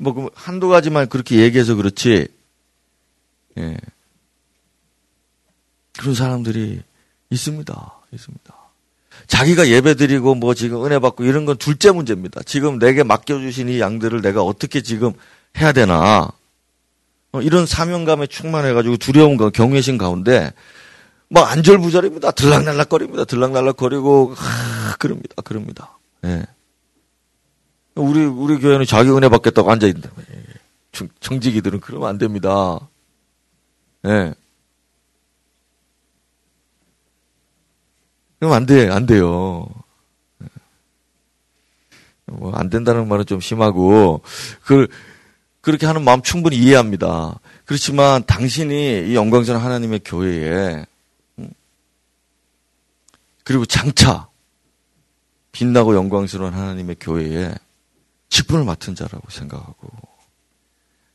[0.00, 2.26] 뭐그 한두 가지만 그렇게 얘기해서 그렇지.
[3.58, 3.76] 예.
[5.96, 6.82] 그런 사람들이
[7.30, 7.97] 있습니다.
[8.12, 8.54] 있습니다.
[9.26, 12.42] 자기가 예배 드리고 뭐 지금 은혜 받고 이런 건 둘째 문제입니다.
[12.44, 15.12] 지금 내게 맡겨주신 이 양들을 내가 어떻게 지금
[15.58, 16.30] 해야 되나.
[17.32, 20.52] 어, 이런 사명감에 충만해가지고 두려운 거, 경외심 가운데
[21.28, 22.30] 뭐 안절부절입니다.
[22.32, 23.24] 들락날락거립니다.
[23.24, 25.42] 들락날락거리고, 하, 그럽니다.
[25.42, 25.98] 그럽니다.
[26.24, 26.46] 예.
[27.94, 30.08] 우리, 우리 교회는 자기 은혜 받겠다고 앉아 있는데,
[31.20, 32.80] 정직이들은 그러면 안 됩니다.
[34.06, 34.32] 예.
[38.38, 39.68] 그럼 안 돼, 안 돼요.
[42.26, 44.22] 뭐, 안 된다는 말은 좀 심하고,
[44.62, 44.86] 그,
[45.60, 47.40] 그렇게 하는 마음 충분히 이해합니다.
[47.64, 50.86] 그렇지만 당신이 이 영광스러운 하나님의 교회에,
[51.38, 51.50] 음,
[53.44, 54.28] 그리고 장차,
[55.52, 57.54] 빛나고 영광스러운 하나님의 교회에
[58.28, 59.88] 직분을 맡은 자라고 생각하고,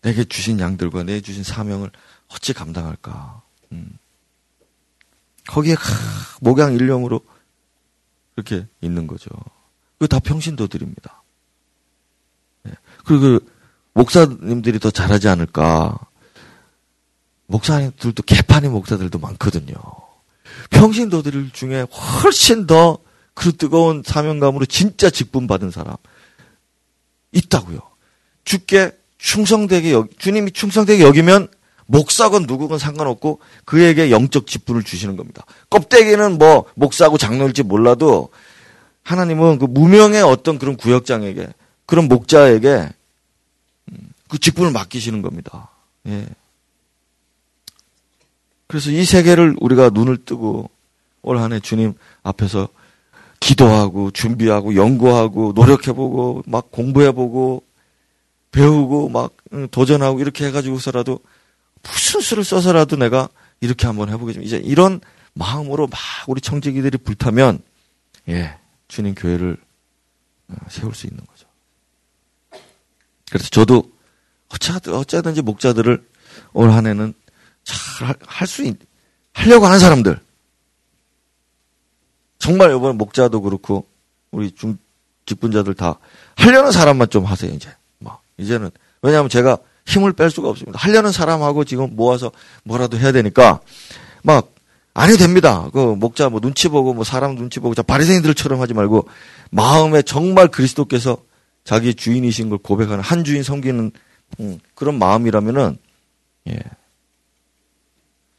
[0.01, 1.89] 내게 주신 양들과 내 주신 사명을
[2.28, 3.41] 어찌 감당할까.
[3.71, 3.97] 음.
[5.48, 5.76] 거기에
[6.41, 7.22] 목양 일념으로
[8.36, 9.30] 그렇게 있는 거죠.
[10.00, 11.24] 그 다 평신도들입니다.
[12.64, 12.72] 네.
[13.06, 13.54] 그리고 그
[13.94, 15.98] 목사님들이 더 잘하지 않을까.
[17.48, 19.76] 목사님들도 개판의 목사들도 많거든요.
[20.72, 21.82] 평신도들 중에
[22.24, 25.96] 훨씬 더 그 뜨거운 사명감으로 진짜 직분 받은 사람
[27.32, 27.80] 있다고요.
[28.46, 31.48] 주께 충성되게 여, 주님이 충성되게 여기면
[31.86, 35.43] 목사건 누구건 상관없고 그에게 영적 직분을 주시는 겁니다.
[35.69, 38.29] 껍데기는 뭐 목사고 장로일지 몰라도
[39.03, 41.47] 하나님은 그 무명의 어떤 그런 구역장에게
[41.86, 42.89] 그런 목자에게
[44.29, 45.69] 그 직분을 맡기시는 겁니다.
[46.07, 46.25] 예.
[48.67, 50.69] 그래서 이 세계를 우리가 눈을 뜨고
[51.21, 52.67] 올 한 해 주님 앞에서
[53.39, 57.63] 기도하고 준비하고 연구하고 노력해보고 막 공부해보고
[58.51, 59.34] 배우고 막
[59.71, 61.19] 도전하고 이렇게 해가지고서라도
[61.84, 63.29] 무슨 수를 써서라도 내가
[63.61, 64.45] 이렇게 한번 해보겠습니다.
[64.45, 65.01] 이제 이런
[65.34, 67.59] 마음으로 막 우리 청지기들이 불타면
[68.29, 68.57] 예
[68.88, 69.57] 주님 교회를
[70.49, 71.47] 어, 세울 수 있는 거죠.
[73.29, 73.91] 그래서 저도
[74.91, 76.07] 어쩌든지 목자들을
[76.53, 77.13] 올 한 해는
[77.63, 78.77] 잘 할 수 있,
[79.34, 80.19] 하려고 하는 사람들.
[82.39, 83.88] 정말 이번 목자도 그렇고
[84.31, 84.77] 우리 중
[85.25, 85.97] 직분자들 다
[86.36, 87.73] 하려는 사람만 좀 하세요 이제.
[87.99, 88.69] 뭐 이제는
[89.01, 90.79] 왜냐하면 제가 힘을 뺄 수가 없습니다.
[90.79, 92.31] 하려는 사람하고 지금 모아서
[92.63, 93.59] 뭐라도 해야 되니까
[94.23, 94.53] 막
[94.93, 95.69] 안 해도 됩니다.
[95.73, 99.07] 그 목자 뭐 눈치 보고 뭐 사람 눈치 보고 자 바리새인들처럼 하지 말고
[99.49, 101.17] 마음에 정말 그리스도께서
[101.63, 103.91] 자기 주인이신 걸 고백하는 한 주인 섬기는
[104.39, 105.77] 음, 그런 마음이라면은
[106.49, 106.59] 예.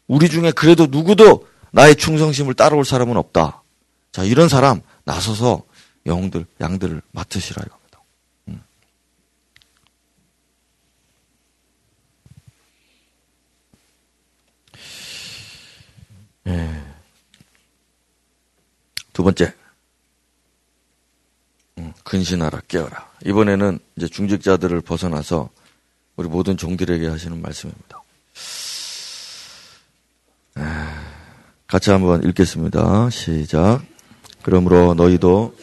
[0.07, 3.63] 우리 중에 그래도 누구도 나의 충성심을 따라올 사람은 없다.
[4.13, 5.63] 자 이런 사람 나서서
[6.07, 7.85] 영들 양들을 맡으시라 이거.
[16.47, 16.83] 예.
[19.13, 19.55] 두 번째.
[21.79, 23.11] 음, 근신하라, 깨어라.
[23.25, 25.51] 이번에는 이제 중직자들을 벗어나서
[26.17, 28.05] 우리 모든 종들에게 하시는 말씀입니다.
[31.75, 33.11] 같이 한번 읽겠습니다.
[33.11, 33.83] 시작.
[34.43, 35.57] 그러므로 너희도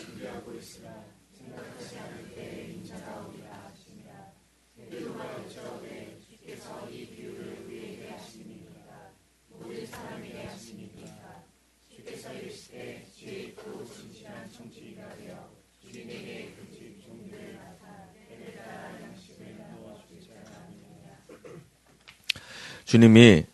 [22.86, 23.46] 주님이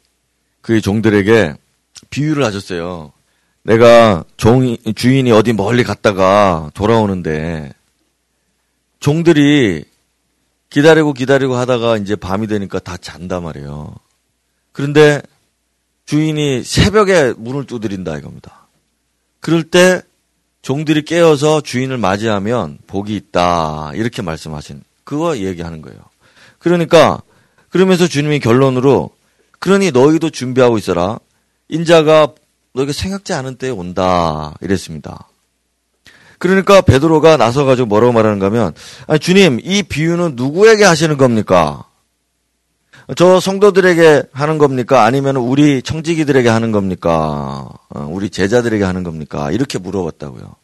[0.61, 1.55] 그 종들에게
[2.09, 3.11] 비유를 하셨어요.
[3.63, 7.73] 내가 종이, 주인이 어디 멀리 갔다가 돌아오는데,
[8.99, 9.83] 종들이
[10.69, 13.93] 기다리고 기다리고 하다가 이제 밤이 되니까 다 잔단 말이에요.
[14.71, 15.21] 그런데
[16.05, 18.67] 주인이 새벽에 문을 두드린다 이겁니다.
[19.39, 20.01] 그럴 때
[20.61, 23.91] 종들이 깨어서 주인을 맞이하면 복이 있다.
[23.95, 25.99] 이렇게 말씀하신, 그거 얘기하는 거예요.
[26.59, 27.21] 그러니까,
[27.69, 29.16] 그러면서 주님이 결론으로
[29.59, 31.19] 그러니 너희도 준비하고 있어라.
[31.69, 32.33] 인자가
[32.73, 34.53] 너희가 생각지 않은 때에 온다.
[34.61, 35.27] 이랬습니다.
[36.39, 38.73] 그러니까 베드로가 나서가지고 뭐라고 말하는가 하면,
[39.07, 41.85] 아니, 주님, 이 비유는 누구에게 하시는 겁니까?
[43.15, 45.05] 저 성도들에게 하는 겁니까?
[45.05, 47.69] 아니면 우리 청지기들에게 하는 겁니까?
[47.89, 49.49] 어, 우리 제자들에게 하는 겁니까?
[49.51, 50.55] 이렇게 물어봤다고요.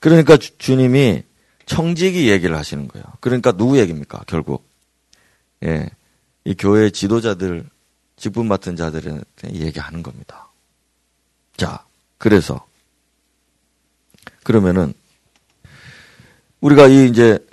[0.00, 1.22] 그러니까 주, 님이
[1.66, 3.04] 청지기 얘기를 하시는 거예요.
[3.20, 4.22] 그러니까 누구 얘기입니까?
[4.26, 4.68] 결국.
[5.64, 5.88] 예.
[6.44, 7.64] 이 교회 지도자들
[8.22, 10.46] 직분 맡은 자들한테 얘기하는 겁니다.
[11.56, 11.84] 자,
[12.18, 12.64] 그래서
[14.44, 14.94] 그러면은
[16.60, 17.44] 우리가 이 이제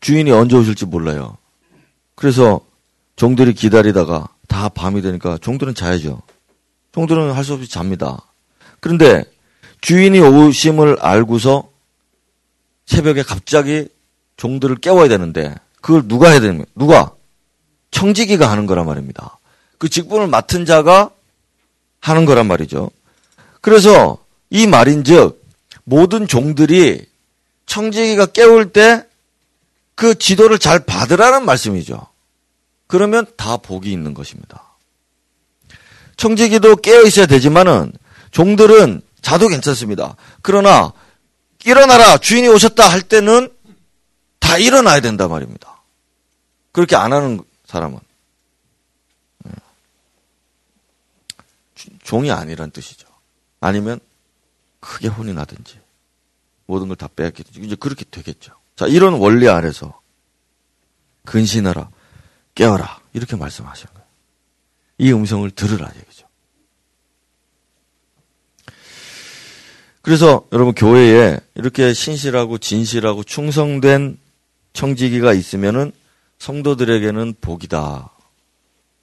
[0.00, 1.36] 주인이 언제 오실지 몰라요.
[2.16, 2.60] 그래서
[3.14, 6.20] 종들이 기다리다가 다 밤이 되니까 종들은 자야죠.
[6.90, 8.20] 종들은 할 수 없이 잡니다.
[8.80, 9.22] 그런데
[9.80, 11.70] 주인이 오심을 알고서
[12.86, 13.86] 새벽에 갑자기
[14.36, 17.14] 종들을 깨워야 되는데 그걸 누가 해야 되는 누가?
[17.92, 19.38] 청지기가 하는 거란 말입니다.
[19.80, 21.10] 그 직분을 맡은 자가
[22.00, 22.92] 하는 거란 말이죠.
[23.60, 25.44] 그래서 이 말인즉
[25.82, 27.04] 모든 종들이
[27.66, 29.10] 청지기가 깨울 때
[30.00, 32.06] 그 지도를 잘 받으라는 말씀이죠.
[32.86, 34.64] 그러면 다 복이 있는 것입니다.
[36.16, 37.92] 청지기도 깨어 있어야 되지만은
[38.30, 40.16] 종들은 자도 괜찮습니다.
[40.40, 40.94] 그러나
[41.66, 43.52] 일어나라 주인이 오셨다 할 때는
[44.38, 45.82] 다 일어나야 된다 말입니다.
[46.72, 47.98] 그렇게 안 하는 사람은
[49.44, 49.52] 네.
[52.10, 53.06] 종이 아니란 뜻이죠.
[53.60, 54.00] 아니면
[54.80, 55.78] 크게 혼이 나든지
[56.66, 58.52] 모든 걸 다 빼앗기든지 이제 그렇게 되겠죠.
[58.74, 60.00] 자 이런 원리 아래서
[61.24, 61.88] 근신하라
[62.56, 64.08] 깨어라 이렇게 말씀하시는 거예요.
[64.98, 66.26] 이 음성을 들으라 얘기죠.
[70.02, 74.18] 그래서 여러분 교회에 이렇게 신실하고 진실하고 충성된
[74.72, 75.92] 청지기가 있으면은
[76.40, 78.10] 성도들에게는 복이다.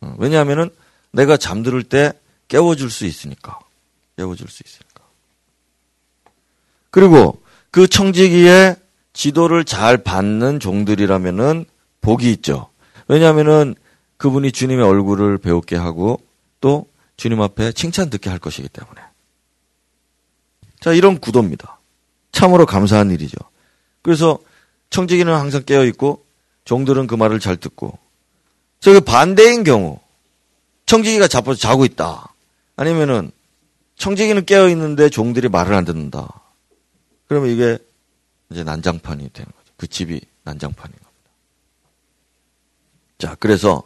[0.01, 0.71] 어, 왜냐하면은
[1.11, 2.11] 내가 잠들을 때
[2.47, 3.59] 깨워줄 수 있으니까.
[4.17, 5.03] 깨워줄 수 있으니까.
[6.89, 7.41] 그리고
[7.71, 8.75] 그 청지기의
[9.13, 11.65] 지도를 잘 받는 종들이라면은
[12.01, 12.69] 복이 있죠.
[13.07, 13.75] 왜냐하면은
[14.17, 16.21] 그분이 주님의 얼굴을 배웠게 하고
[16.61, 16.87] 또
[17.17, 19.01] 주님 앞에 칭찬 듣게 할 것이기 때문에.
[20.79, 21.79] 자, 이런 구도입니다.
[22.31, 23.37] 참으로 감사한 일이죠.
[24.01, 24.39] 그래서
[24.89, 26.23] 청지기는 항상 깨어 있고
[26.65, 27.97] 종들은 그 말을 잘 듣고
[28.79, 29.99] 저기 반대인 경우
[30.85, 32.33] 청지기가 자빠져 자고 있다.
[32.78, 33.32] 아니면은
[33.97, 36.30] 청지기는 깨어 있는데 종들이 말을 안 듣는다.
[37.28, 37.78] 그러면 이게
[38.49, 39.73] 이제 난장판이 되는 거죠.
[39.75, 41.32] 그 집이 난장판인 겁니다.
[43.17, 43.84] 자, 그래서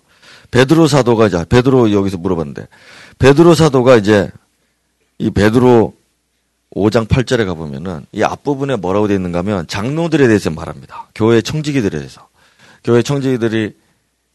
[0.51, 2.67] 베드로 사도가 자 베드로 여기서 물어봤는데
[3.17, 4.29] 베드로 사도가 이제
[5.17, 5.95] 이 베드로
[6.75, 11.07] 5장 8절에 가보면은 이 앞부분에 뭐라고 되어 있는가 하면 장로들에 대해서 말합니다.
[11.15, 12.27] 교회 청지기들에 대해서.
[12.83, 13.75] 교회 청지기들이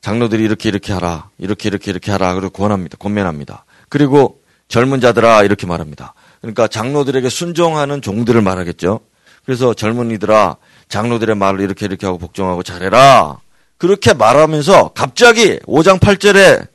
[0.01, 1.31] 장로들이 이렇게 이렇게 하라.
[1.39, 2.35] 이렇게 이렇게 이렇게 하라.
[2.35, 2.97] 그리고 권합니다.
[2.99, 3.65] 권면합니다.
[3.89, 6.15] 그리고 젊은 자들아 이렇게 말합니다.
[6.41, 9.01] 그러니까 장로들에게 순종하는 종들을 말하겠죠.
[9.45, 10.57] 그래서 젊은이들아
[10.89, 13.41] 장로들의 말을 이렇게 이렇게 하고 복종하고 잘해라.
[13.79, 16.69] 그렇게 말하면서 갑자기 5장 8절에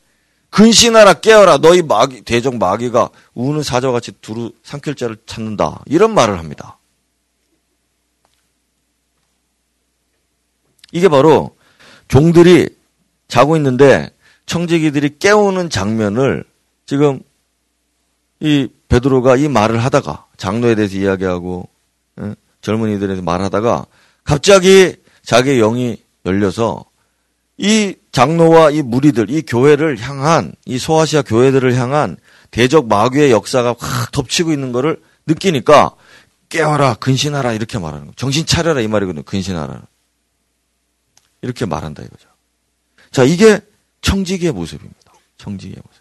[0.51, 6.77] 근신하라 깨어라 너희 마귀 대적 마귀가 우는 사자같이 두루 삼킬자를 찾는다 이런 말을 합니다.
[10.91, 11.55] 이게 바로
[12.09, 12.67] 종들이
[13.29, 14.09] 자고 있는데
[14.45, 16.43] 청지기들이 깨우는 장면을
[16.85, 17.21] 지금
[18.41, 21.69] 이 베드로가 이 말을 하다가 장로에 대해서 이야기하고
[22.21, 22.35] 예?
[22.61, 23.85] 젊은이들에 대해서 말하다가
[24.23, 26.85] 갑자기 자기의 영이 열려서
[27.57, 32.17] 이 장로와 이 무리들, 이 교회를 향한 이 소아시아 교회들을 향한
[32.49, 35.95] 대적 마귀의 역사가 확 덮치고 있는 것을 느끼니까
[36.49, 38.13] 깨어라, 근신하라 이렇게 말하는 거예요.
[38.15, 39.23] 정신 차려라 이 말이거든요.
[39.23, 39.83] 근신하라.
[41.43, 42.27] 이렇게 말한다 이거죠.
[43.11, 43.61] 자, 이게
[44.01, 45.13] 청지기의 모습입니다.
[45.37, 46.00] 청지기의 모습.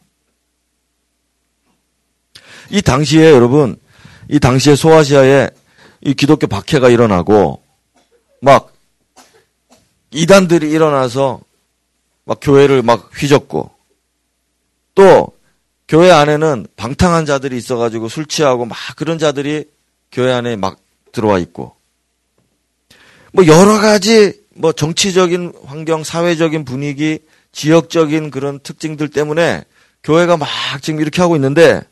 [2.71, 3.77] 이 당시에 여러분,
[4.29, 5.51] 이 당시에 소아시아에
[6.03, 7.63] 이 기독교 박해가 일어나고
[8.41, 8.73] 막
[10.13, 11.41] 이단들이 일어나서
[12.25, 13.71] 막 교회를 막 휘젓고
[14.95, 15.33] 또
[15.89, 19.65] 교회 안에는 방탕한 자들이 있어가지고 술 취하고 막 그런 자들이
[20.13, 20.79] 교회 안에 막
[21.13, 21.75] 들어와 있고
[23.33, 27.21] 뭐 여러 가지 뭐 정치적인 환경, 사회적인 분위기,
[27.53, 29.65] 지역적인 그런 특징들 때문에
[30.03, 30.49] 교회가 막
[30.83, 31.83] 지금 이렇게 하고 있는데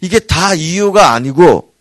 [0.00, 1.72] 이게 다 이유가 아니고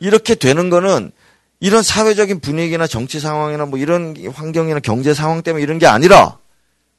[0.00, 1.12] 이렇게 되는 거는
[1.60, 6.38] 이런 사회적인 분위기나 정치 상황이나 뭐 이런 환경이나 경제 상황 때문에 이런 게 아니라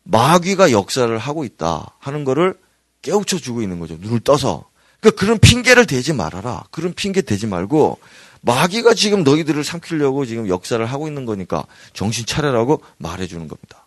[0.04, 2.56] 마귀가 역사를 하고 있다 하는 거를
[3.02, 3.98] 깨우쳐 주고 있는 거죠.
[4.00, 4.66] 눈을 떠서.
[5.00, 6.64] 그러니까 그런 핑계를 대지 말아라.
[6.72, 8.00] 그런 핑계 대지 말고
[8.42, 13.83] 마귀가 지금 너희들을 삼키려고 지금 역사를 하고 있는 거니까 정신 차려라고 말해 주는 겁니다.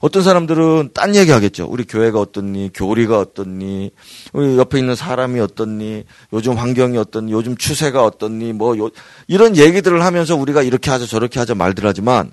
[0.00, 1.66] 어떤 사람들은 딴 얘기 하겠죠.
[1.68, 3.90] 우리 교회가 어떻니, 교리가 어떻니,
[4.32, 8.90] 우리 옆에 있는 사람이 어떻니, 요즘 환경이 어떻니, 요즘 추세가 어떻니, 뭐, 요,
[9.26, 12.32] 이런 얘기들을 하면서 우리가 이렇게 하자, 저렇게 하자 말들 하지만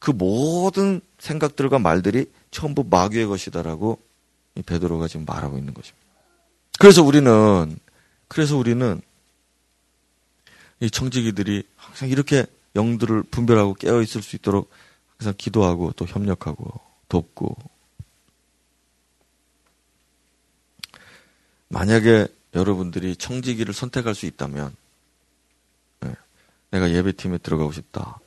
[0.00, 4.00] 그 모든 생각들과 말들이 전부 마귀의 것이다라고
[4.56, 6.00] 이 베드로가 지금 말하고 있는 것입니다.
[6.78, 7.78] 그래서 우리는
[8.26, 9.00] 그래서 우리는
[10.80, 14.70] 이 청지기들이 항상 이렇게 영들을 분별하고 깨어 있을 수 있도록
[15.20, 17.54] 항상 기도하고 또 협력하고 돕고
[21.68, 24.74] 만약에 여러분들이 청지기를 선택할 수 있다면
[26.00, 26.14] 네,
[26.70, 28.18] 내가 예배팀에 들어가고 싶다.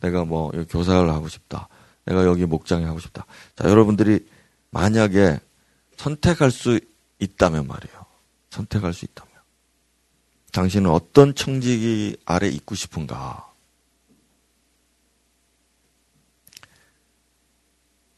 [0.00, 1.68] 내가 뭐 교사를 하고 싶다.
[2.04, 3.24] 내가 여기 목장에 하고 싶다.
[3.54, 4.26] 자, 여러분들이
[4.72, 5.38] 만약에
[5.96, 6.80] 선택할 수
[7.20, 8.04] 있다면 말이에요.
[8.50, 9.32] 선택할 수 있다면.
[10.50, 13.51] 당신은 어떤 청지기 아래 있고 싶은가?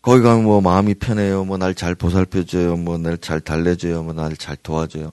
[0.05, 1.45] 거기 가면 뭐 마음이 편해요.
[1.47, 2.77] 뭐 날 잘 보살펴줘요.
[2.77, 4.03] 뭐 날 잘 달래줘요.
[4.03, 5.11] 뭐 날 잘 도와줘요.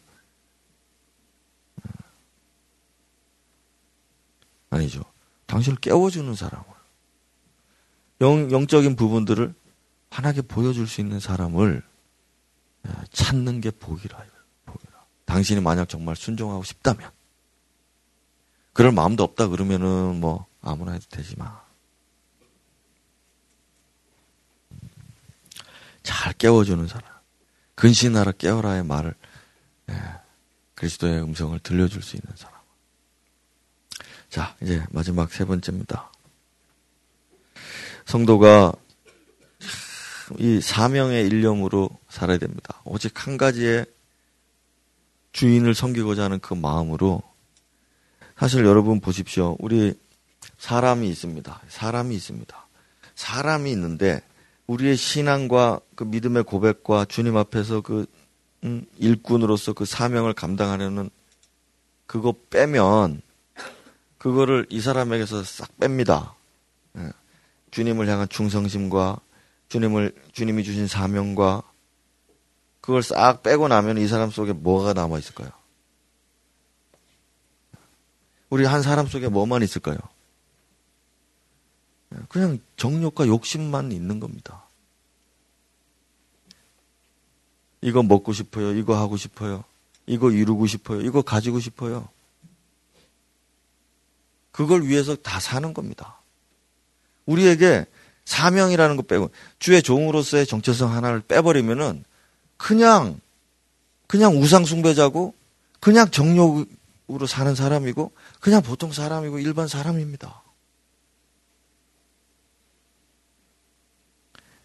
[4.69, 5.03] 아니죠.
[5.47, 6.65] 당신을 깨워주는 사람을.
[8.21, 9.53] 영, 영적인 부분들을
[10.09, 11.81] 환하게 보여줄 수 있는 사람을
[12.87, 14.17] 예, 찾는 게 복이라.
[14.65, 14.91] 복이라.
[15.25, 17.09] 당신이 만약 정말 순종하고 싶다면.
[18.73, 21.51] 그럴 마음도 없다 그러면은 뭐 아무나 해도 되지만.
[26.03, 27.09] 잘 깨워주는 사람.
[27.75, 29.13] 근신하라 깨워라의 말을
[29.89, 29.95] 예,
[30.75, 32.59] 그리스도의 음성을 들려줄 수 있는 사람.
[34.29, 36.11] 자, 이제 마지막 세 번째입니다.
[38.05, 38.73] 성도가
[40.37, 42.81] 이 사명의 일념으로 살아야 됩니다.
[42.85, 43.85] 오직 한 가지의
[45.33, 47.21] 주인을 섬기고자 하는 그 마음으로
[48.37, 49.55] 사실 여러분 보십시오.
[49.59, 49.93] 우리
[50.57, 51.61] 사람이 있습니다.
[51.67, 52.67] 사람이 있습니다.
[53.15, 54.21] 사람이 있는데
[54.71, 58.05] 우리의 신앙과 그 믿음의 고백과 주님 앞에서 그
[58.63, 61.09] 음, 일꾼으로서 그 사명을 감당하려는
[62.05, 63.21] 그거 빼면
[64.17, 66.35] 그거를 이 사람에게서 싹 뺍니다.
[66.97, 67.11] 예.
[67.71, 69.19] 주님을 향한 충성심과
[69.67, 71.63] 주님을 주님이 주신 사명과
[72.79, 75.49] 그걸 싹 빼고 나면 이 사람 속에 뭐가 남아 있을까요?
[78.49, 79.97] 우리 한 사람 속에 뭐만 있을까요?
[82.29, 84.60] 그냥 정욕과 욕심만 있는 겁니다.
[87.81, 88.73] 이거 먹고 싶어요.
[88.73, 89.63] 이거 하고 싶어요.
[90.05, 91.01] 이거 이루고 싶어요.
[91.01, 92.07] 이거 가지고 싶어요.
[94.51, 96.19] 그걸 위해서 다 사는 겁니다.
[97.25, 97.85] 우리에게
[98.25, 102.03] 사명이라는 거 빼고 주의 종으로서의 정체성 하나를 빼버리면은
[102.57, 103.19] 그냥
[104.07, 105.33] 그냥 우상 숭배자고
[105.79, 110.40] 그냥 정욕으로 사는 사람이고 그냥 보통 사람이고 일반 사람입니다.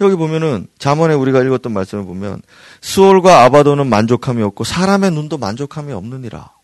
[0.00, 2.42] 여기 보면은 잠언에 우리가 읽었던 말씀을 보면
[2.82, 6.54] 수월과 아바도는 만족함이 없고 사람의 눈도 만족함이 없느니라.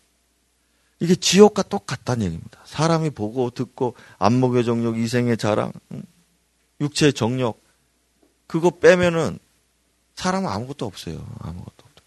[0.99, 2.59] 이게 지옥과 똑같다는 얘기입니다.
[2.65, 5.73] 사람이 보고 듣고 안목의 정욕, 이생의 자랑,
[6.79, 7.61] 육체의 정력
[8.47, 9.39] 그거 빼면은
[10.15, 11.15] 사람은 아무것도 없어요.
[11.39, 12.03] 아무것도 없어.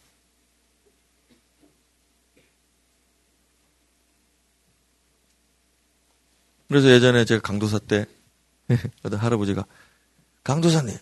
[6.69, 8.07] 그래서 예전에 제가 강도사 때
[9.03, 9.67] 어떤 할아버지가
[10.45, 10.97] 강도사님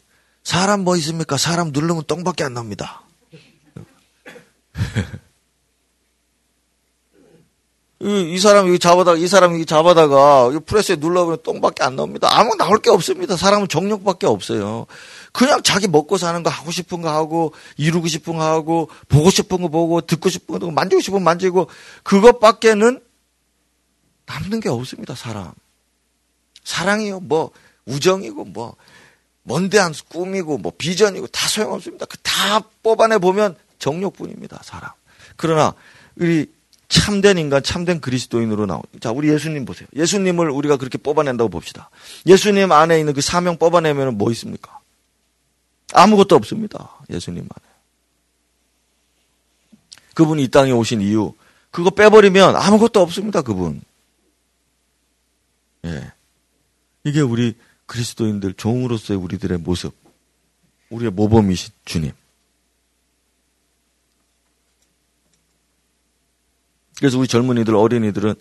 [0.44, 1.36] 사람 뭐 있습니까?
[1.38, 3.02] 사람 누르면 똥밖에 안 납니다.
[8.00, 12.28] 이, 이 사람 여기 잡아다가 이 사람 여기 잡아다가 이 프레스에 눌러보면 똥밖에 안 나옵니다.
[12.30, 13.36] 아무 나올 게 없습니다.
[13.36, 14.86] 사람은 정력밖에 없어요.
[15.32, 19.62] 그냥 자기 먹고 사는 거 하고 싶은 거 하고 이루고 싶은 거 하고 보고 싶은
[19.62, 21.68] 거 보고 듣고 싶은 거 만지고 싶은 거 만지고
[22.02, 23.00] 그것밖에는
[24.26, 25.14] 남는 게 없습니다.
[25.14, 25.52] 사람.
[26.62, 27.20] 사랑이요.
[27.20, 27.50] 뭐
[27.86, 28.76] 우정이고 뭐
[29.44, 32.06] 먼데한 꿈이고 뭐 비전이고 다 소용없습니다.
[32.06, 34.60] 그 다 뽑아내 보면 정력뿐입니다.
[34.62, 34.90] 사람.
[35.36, 35.74] 그러나
[36.16, 36.52] 우리
[36.88, 38.82] 참된 인간, 참된 그리스도인으로 나온.
[39.00, 39.88] 자, 우리 예수님 보세요.
[39.96, 41.88] 예수님을 우리가 그렇게 뽑아낸다고 봅시다.
[42.26, 44.78] 예수님 안에 있는 그 사명 뽑아내면 뭐 있습니까?
[45.94, 46.90] 아무것도 없습니다.
[47.10, 47.74] 예수님 안에.
[50.14, 51.32] 그분이 이 땅에 오신 이유,
[51.70, 53.42] 그거 빼버리면 아무것도 없습니다.
[53.42, 53.80] 그분.
[55.84, 56.12] 예.
[57.04, 57.56] 이게 우리
[57.86, 59.94] 그리스도인들 종으로서의 우리들의 모습.
[60.90, 62.12] 우리의 모범이신 주님.
[66.98, 68.34] 그래서 우리 젊은이들, 어린이들은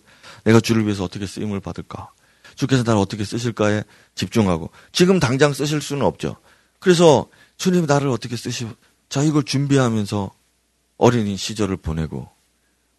[0.44, 2.12] 내가 주를 위해서 어떻게 쓰임을 받을까?
[2.56, 3.84] 주께서 나를 어떻게 쓰실까에
[4.16, 6.38] 집중하고 지금 당장 쓰실 수는 없죠.
[6.80, 7.28] 그래서
[7.58, 8.68] 주님 나를 어떻게 쓰시?
[9.10, 10.32] 자 이걸 준비하면서
[10.98, 12.30] 어린이 시절을 보내고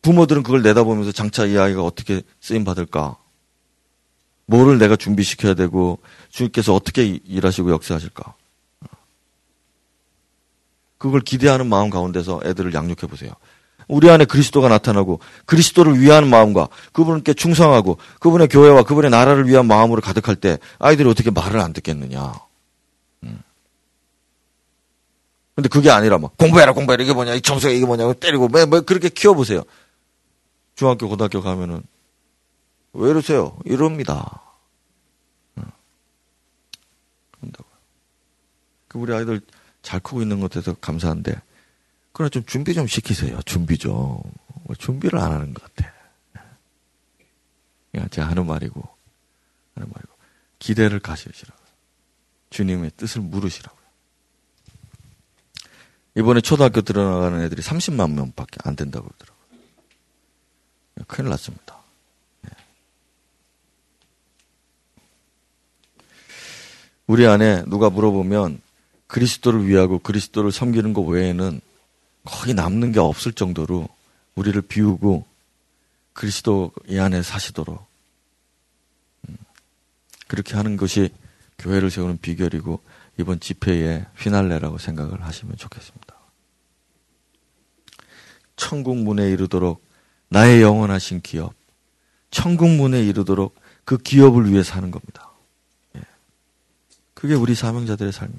[0.02, 3.16] 부모들은 그걸 내다보면서 장차 이 아이가 어떻게 쓰임 받을까?
[4.46, 5.98] 뭐를 내가 준비시켜야 되고
[6.30, 8.34] 주님께서 어떻게 일하시고 역사하실까?
[10.98, 13.32] 그걸 기대하는 마음 가운데서 애들을 양육해 보세요.
[13.88, 20.00] 우리 안에 그리스도가 나타나고 그리스도를 위하는 마음과 그분께 충성하고 그분의 교회와 그분의 나라를 위한 마음으로
[20.00, 22.32] 가득할 때 아이들이 어떻게 말을 안 듣겠느냐.
[23.24, 23.42] 음.
[25.54, 28.80] 근데 그게 아니라 뭐 공부해라 공부해라 이게 뭐냐 이 점수가 이게 뭐냐고 때리고 뭐, 뭐
[28.80, 29.62] 그렇게 키워보세요.
[30.74, 31.82] 중학교 고등학교 가면은
[32.94, 33.58] 왜 이러세요?
[33.64, 34.40] 이럽니다.
[38.88, 39.40] 그 우리 아이들
[39.82, 41.34] 잘 크고 있는 것 같아서 감사한데
[42.12, 43.42] 그러나 좀 준비 좀 시키세요.
[43.42, 44.22] 준비 좀.
[44.66, 45.92] 뭐 준비를 안 하는 것 같아.
[47.90, 48.80] 그냥 제가 하는 말이고,
[49.74, 50.14] 하는 말이고.
[50.58, 51.66] 기대를 가시시라고요.
[52.50, 53.84] 주님의 뜻을 물으시라고요.
[56.16, 59.44] 이번에 초등학교 들어나가는 애들이 30만 명 밖에 안 된다고 그러더라고요.
[61.08, 61.83] 큰일 났습니다.
[67.06, 68.60] 우리 안에 누가 물어보면
[69.06, 71.60] 그리스도를 위하고 그리스도를 섬기는 것 외에는
[72.24, 73.88] 거의 남는 게 없을 정도로
[74.34, 75.26] 우리를 비우고
[76.14, 77.84] 그리스도 이 안에 사시도록
[79.28, 79.36] 음,
[80.26, 81.10] 그렇게 하는 것이
[81.58, 82.80] 교회를 세우는 비결이고
[83.18, 86.14] 이번 집회의 휘날레라고 생각을 하시면 좋겠습니다.
[88.56, 89.84] 천국 문에 이르도록
[90.28, 91.54] 나의 영원하신 기업,
[92.30, 95.33] 천국 문에 이르도록 그 기업을 위해 사는 겁니다.
[97.24, 97.26] 예.
[97.26, 98.38] 그게 우리 사명자들의 삶이에요.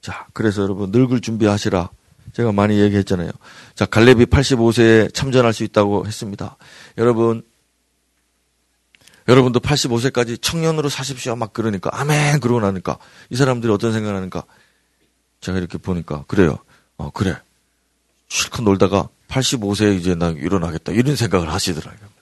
[0.00, 1.90] 자, 그래서 여러분 늙을 준비하시라.
[2.32, 3.30] 제가 많이 얘기했잖아요.
[3.74, 6.56] 자, 갈렙이 85세에 참전할 수 있다고 했습니다.
[6.96, 7.42] 여러분,
[9.28, 11.36] 여러분도 85세까지 청년으로 사십시오.
[11.36, 12.40] 막 그러니까, 아멘!
[12.40, 12.98] 그러고 나니까,
[13.28, 14.44] 이 사람들이 어떤 생각을 하니까,
[15.40, 16.58] 제가 이렇게 보니까, 그래요.
[16.96, 17.36] 어, 그래.
[18.28, 20.92] 실컷 놀다가 85세에 이제 나 일어나겠다.
[20.92, 22.19] 이런 생각을 하시더라고요.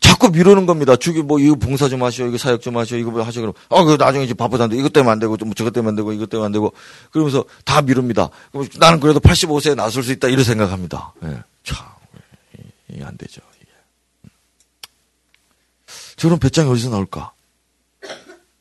[0.00, 0.96] 자꾸 미루는 겁니다.
[0.96, 3.84] 주기 뭐 이거 봉사 좀 하시오, 이거 사역 좀 하시오, 이거 뭐 하시오 그럼 아,
[3.84, 6.46] 그 나중에 이제 바쁘다는데 이것 때문에 안 되고 뭐 저것 때문에 안 되고 이것 때문에
[6.46, 6.72] 안 되고
[7.10, 8.30] 그러면서 다 미룹니다.
[8.50, 11.12] 그럼 나는 그래도 85세에 나설 수 있다 이런 생각합니다.
[11.24, 11.42] 예.
[11.64, 11.86] 참
[12.88, 13.42] 이게 안 되죠.
[13.60, 13.70] 이게.
[16.16, 17.32] 저런 배짱이 어디서 나올까?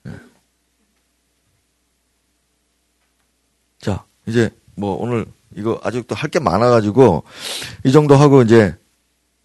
[0.07, 0.11] 예.
[3.79, 5.25] 자, 이제 뭐 오늘
[5.55, 7.23] 이거 아직도 할 게 많아가지고
[7.85, 8.75] 이 정도 하고 이제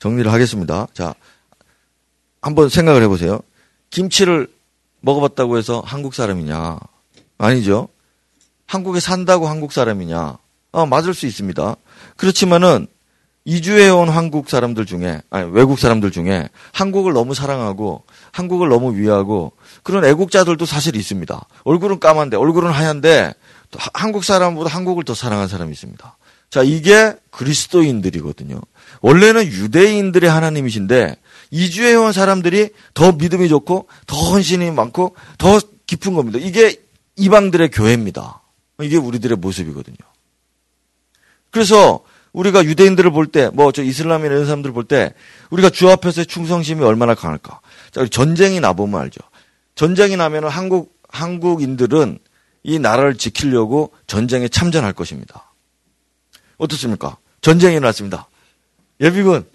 [0.00, 0.86] 정리를 하겠습니다.
[0.92, 1.14] 자,
[2.44, 3.40] 한번 생각을 해보세요.
[3.88, 4.48] 김치를
[5.00, 6.78] 먹어봤다고 해서 한국 사람이냐?
[7.38, 7.88] 아니죠.
[8.66, 10.36] 한국에 산다고 한국 사람이냐?
[10.72, 11.74] 아, 맞을 수 있습니다.
[12.18, 12.86] 그렇지만은
[13.46, 20.04] 이주해온 한국 사람들 중에, 아니, 외국 사람들 중에 한국을 너무 사랑하고 한국을 너무 위하고 그런
[20.04, 21.46] 애국자들도 사실 있습니다.
[21.64, 23.32] 얼굴은 까만데, 얼굴은 하얀데
[23.94, 26.16] 한국 사람보다 한국을 더 사랑한 사람이 있습니다.
[26.50, 28.60] 자, 이게 그리스도인들이거든요.
[29.00, 31.16] 원래는 유대인들의 하나님이신데
[31.50, 36.38] 이주해 온 사람들이 더 믿음이 좋고 더 헌신이 많고 더 깊은 겁니다.
[36.40, 36.80] 이게
[37.16, 38.42] 이방들의 교회입니다.
[38.80, 39.96] 이게 우리들의 모습이거든요.
[41.50, 45.14] 그래서 우리가 유대인들을 볼 때, 뭐, 저 이슬람이나 이런 사람들을 볼 때,
[45.50, 47.60] 우리가 주 앞에서의 충성심이 얼마나 강할까.
[47.92, 49.20] 자, 전쟁이 나보면 알죠.
[49.76, 52.18] 전쟁이 나면 한국, 한국인들은
[52.64, 55.52] 이 나라를 지키려고 전쟁에 참전할 것입니다.
[56.56, 57.18] 어떻습니까?
[57.40, 58.28] 전쟁이 났습니다.
[59.00, 59.46] 예비군,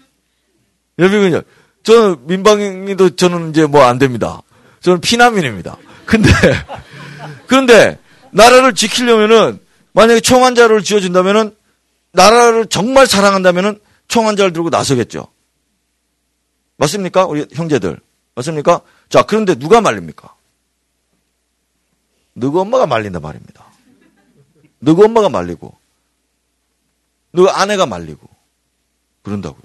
[0.98, 1.42] 예비군요.
[1.82, 4.42] 저는 민방위도 저는 이제 뭐 안 됩니다.
[4.80, 5.76] 저는 피난민입니다.
[6.06, 6.28] 근데
[7.46, 7.98] 그런데
[8.30, 9.58] 나라를 지키려면은
[9.92, 11.54] 만약에 총환자를 지어준다면은
[12.12, 15.28] 나라를 정말 사랑한다면은 총환자를 들고 나서겠죠.
[16.76, 17.26] 맞습니까?
[17.26, 18.00] 우리 형제들.
[18.34, 18.80] 맞습니까?
[19.08, 20.34] 자, 그런데 누가 말립니까?
[22.34, 23.64] 누구 엄마가 말린다 말입니다.
[24.80, 25.76] 누구 엄마가 말리고,
[27.32, 28.26] 누구 아내가 말리고,
[29.22, 29.62] 그런다고요.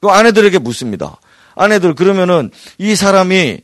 [0.00, 1.18] 그 아내들에게 묻습니다.
[1.58, 3.60] 아내들 그러면은 이 사람이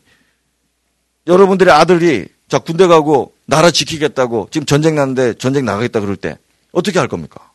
[1.26, 6.36] 여러분들의 아들이 자 군대 가고 나라 지키겠다고 지금 전쟁 났는데 전쟁 나가겠다 그럴 때
[6.72, 7.52] 어떻게 할 겁니까?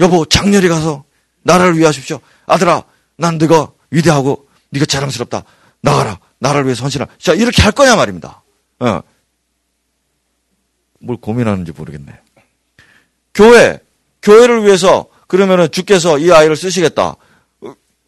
[0.00, 1.04] 여보 장렬히 가서
[1.42, 2.20] 나라를 위하십시오.
[2.46, 2.84] 아들아
[3.16, 5.42] 난 네가 위대하고 네가 자랑스럽다.
[5.80, 7.10] 나가라 나라를 위해서 헌신하라.
[7.18, 8.42] 자 이렇게 할 거냐 말입니다.
[8.78, 9.02] 어.
[11.00, 12.12] 뭘 고민하는지 모르겠네.
[13.34, 13.80] 교회
[14.22, 17.16] 교회를 위해서 그러면은 주께서 이 아이를 쓰시겠다.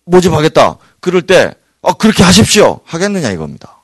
[0.05, 0.79] 모집하겠다.
[1.01, 2.81] 그럴 때, 어, 그렇게 하십시오.
[2.85, 3.79] 하겠느냐 이겁니다.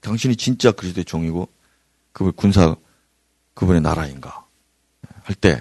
[0.00, 1.48] 당신이 진짜 그리스도의 종이고
[2.12, 2.74] 그분 군사
[3.54, 4.44] 그분의 나라인가
[5.22, 5.60] 할 때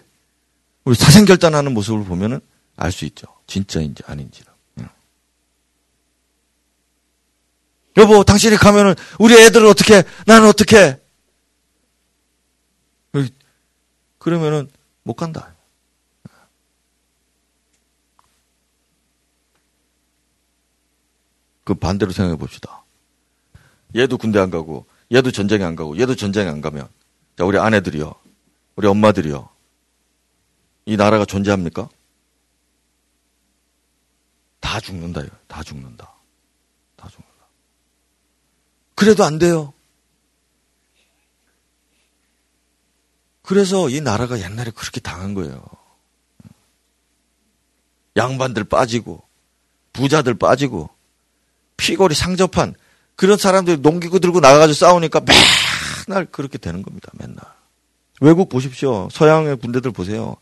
[0.85, 2.39] 우리 사생 결단하는 모습을 보면은
[2.75, 3.27] 알 수 있죠.
[3.45, 4.49] 진짜인지 아닌지를.
[7.97, 10.03] 여보, 당신이 가면은 우리 애들은 어떻게?
[10.25, 10.97] 나는 어떻게?
[14.17, 14.69] 그러면은
[15.09, 15.55] 못 간다.
[21.63, 22.83] 그 반대로 생각해 봅시다.
[23.95, 26.87] 얘도 군대 안 가고, 얘도 전쟁에 안 가고, 얘도 전쟁에 안 가면,
[27.35, 28.13] 자, 우리 아내들이요.
[28.75, 29.49] 우리 엄마들이요.
[30.85, 31.89] 이 나라가 존재합니까?
[34.59, 35.27] 다 죽는다요.
[35.47, 36.13] 다 죽는다.
[36.95, 37.33] 다 죽는다.
[38.93, 39.73] 그래도 안 돼요.
[43.49, 45.59] 그래서 이 나라가 옛날에 그렇게 당한 거예요.
[48.15, 49.23] 양반들 빠지고,
[49.91, 50.91] 부자들 빠지고,
[51.75, 52.75] 피골이 상접한
[53.15, 55.21] 그런 사람들이 농기구 들고 나가가지고 싸우니까
[56.07, 57.09] 맨날 그렇게 되는 겁니다.
[57.13, 57.37] 맨날.
[58.21, 59.09] 외국 보십시오.
[59.11, 60.35] 서양의 군대들 보세요.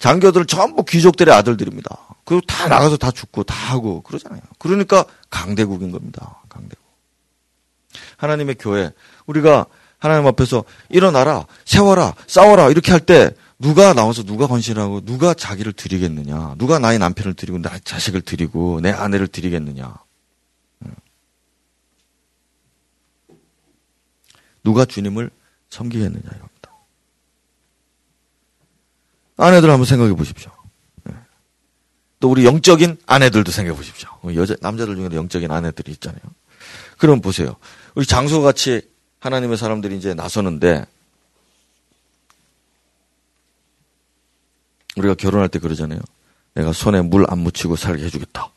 [0.00, 2.16] 장교들 전부 귀족들의 아들들입니다.
[2.24, 4.42] 그리고 다 나가서 다 죽고 다 하고 그러잖아요.
[4.58, 6.42] 그러니까 강대국인 겁니다.
[6.48, 6.84] 강대국.
[8.16, 8.90] 하나님의 교회.
[9.26, 9.66] 우리가
[10.04, 16.56] 하나님 앞에서 일어나라, 세워라, 싸워라 이렇게 할 때 누가 나와서 누가 헌신하고 누가 자기를 드리겠느냐?
[16.58, 19.94] 누가 나의 남편을 드리고 나 자식을 드리고 내 아내를 드리겠느냐?
[24.62, 25.30] 누가 주님을
[25.70, 26.70] 섬기겠느냐 이겁니다.
[29.38, 30.50] 아내들 한번 생각해 보십시오.
[31.04, 31.14] 네.
[32.20, 34.08] 또 우리 영적인 아내들도 생각해 보십시오.
[34.34, 36.20] 여자 남자들 중에도 영적인 아내들이 있잖아요.
[36.98, 37.56] 그럼 보세요.
[37.94, 38.93] 우리 장소 같이
[39.24, 40.84] 하나님의 사람들이 이제 나서는데
[44.98, 45.98] 우리가 결혼할 때 그러잖아요.
[46.52, 48.50] 내가 손에 물 안 묻히고 살게 해주겠다.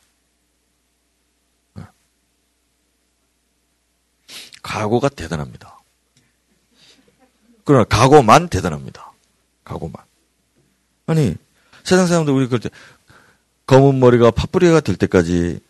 [1.75, 1.83] 네.
[4.61, 5.79] 각오가 대단합니다.
[7.63, 9.13] 그러나 각오만 대단합니다.
[9.63, 10.03] 각오만.
[11.05, 11.33] 아니
[11.85, 12.69] 세상 사람들 우리 그럴 때
[13.67, 15.61] 검은 머리가 파뿌리가 될 때까지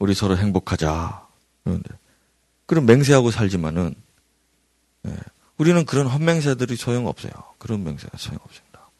[0.00, 1.28] 우리 서로 행복하자.
[1.62, 1.90] 그런데
[2.66, 3.94] 그런 맹세하고 살지만은
[5.06, 5.16] 예,
[5.58, 7.32] 우리는 그런 헛맹세들이 소용없어요.
[7.58, 8.90] 그런 맹세가 소용없습니다.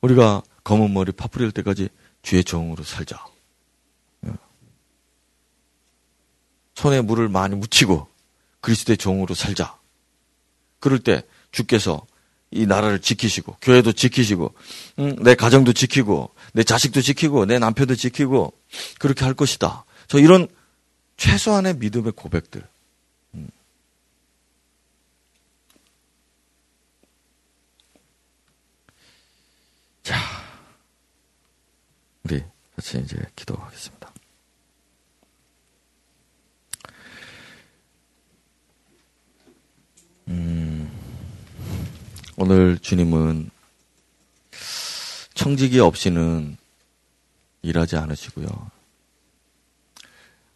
[0.00, 1.88] 우리가 검은 머리 파뿌리 될 때까지
[2.22, 3.24] 주의 종으로 살자.
[4.26, 4.30] 예.
[6.74, 8.08] 손에 물을 많이 묻히고
[8.60, 9.78] 그리스도의 종으로 살자.
[10.80, 11.22] 그럴 때
[11.52, 12.06] 주께서
[12.50, 14.54] 이 나라를 지키시고 교회도 지키시고
[15.00, 18.52] 음, 내 가정도 지키고 내 자식도 지키고 내 남편도 지키고
[18.98, 19.84] 그렇게 할 것이다.
[20.06, 20.48] 저 이런
[21.16, 22.66] 최소한의 믿음의 고백들.
[30.06, 30.14] 자,
[32.22, 32.40] 우리
[32.76, 34.14] 같이 이제 기도하겠습니다.
[40.28, 40.88] 음,
[42.36, 43.50] 오늘 주님은
[45.34, 46.56] 청지기 없이는
[47.62, 48.46] 일하지 않으시고요.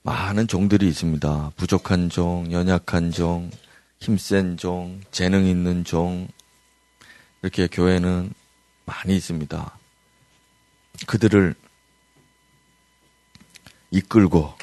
[0.02, 1.54] 많은 종들이 있습니다.
[1.56, 3.50] 부족한 종, 연약한 종,
[3.98, 6.28] 힘센 종, 재능 있는 종,
[7.42, 8.32] 이렇게 교회는
[8.90, 9.78] 많이 있습니다.
[11.06, 11.54] 그들을
[13.92, 14.54] 이끌고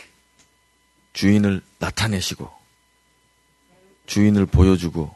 [1.14, 2.52] 주인을 나타내시고
[4.06, 5.16] 주인을 보여주고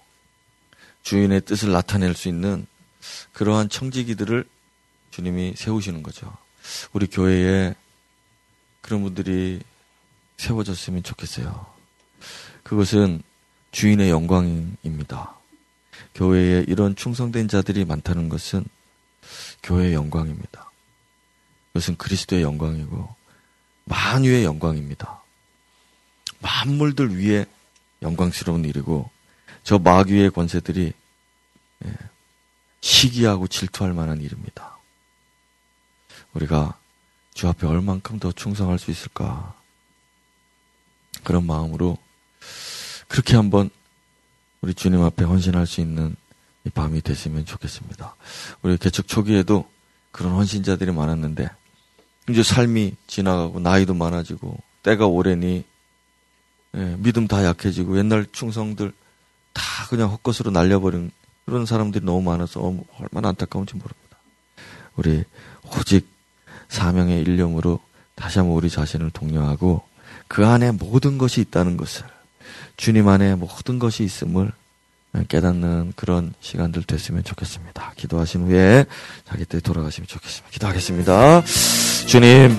[1.04, 2.66] 주인의 뜻을 나타낼 수 있는
[3.34, 4.46] 그러한 청지기들을
[5.12, 6.36] 주님이 세우시는 거죠.
[6.94, 7.76] 우리 교회에
[8.82, 9.62] 그런 분들이
[10.38, 11.66] 세워졌으면 좋겠어요.
[12.64, 13.22] 그것은
[13.72, 15.38] 주인의 영광입니다.
[16.16, 18.66] 교회에 이런 충성된 자들이 많다는 것은
[19.64, 20.72] 교회의 영광입니다.
[21.68, 23.16] 그것은 그리스도의 영광이고
[23.86, 25.22] 만유의 영광입니다.
[26.40, 27.46] 만물들 위에
[28.02, 29.10] 영광스러운 일이고
[29.64, 30.94] 저 마귀의 권세들이
[31.86, 31.94] 예,
[32.82, 34.78] 시기하고 질투할 만한 일입니다.
[36.34, 36.78] 우리가
[37.34, 39.56] 주 앞에 얼만큼 더 충성할 수 있을까?
[41.24, 41.98] 그런 마음으로
[43.08, 43.70] 그렇게 한번
[44.62, 46.21] 우리 주님 앞에 헌신할 수 있는 이
[46.70, 48.16] 밤이 됐으면 좋겠습니다.
[48.62, 49.66] 우리 개척 초기에도
[50.12, 51.50] 그런 헌신자들이 많았는데
[52.30, 55.64] 이제 삶이 지나가고 나이도 많아지고 때가 오래니
[56.76, 58.94] 예, 믿음 다 약해지고 옛날 충성들
[59.54, 61.12] 다 그냥 헛것으로 날려버린
[61.46, 62.62] 그런 사람들이 너무 많아서
[63.00, 64.18] 얼마나 안타까운지 모릅니다.
[64.96, 65.24] 우리
[65.78, 66.08] 오직
[66.70, 67.80] 사명의 일념으로
[68.16, 69.82] 다시 한번 우리 자신을 독려하고
[70.28, 72.06] 그 안에 모든 것이 있다는 것을
[72.78, 74.54] 주님 안에 모든 것이 있음을
[75.28, 77.94] 깨닫는 그런 시간들 됐으면 좋겠습니다.
[77.98, 78.86] 기도하신 후에
[79.28, 80.50] 자기 때 돌아가시면 좋겠습니다.
[80.52, 81.44] 기도하겠습니다.
[82.06, 82.58] 주님,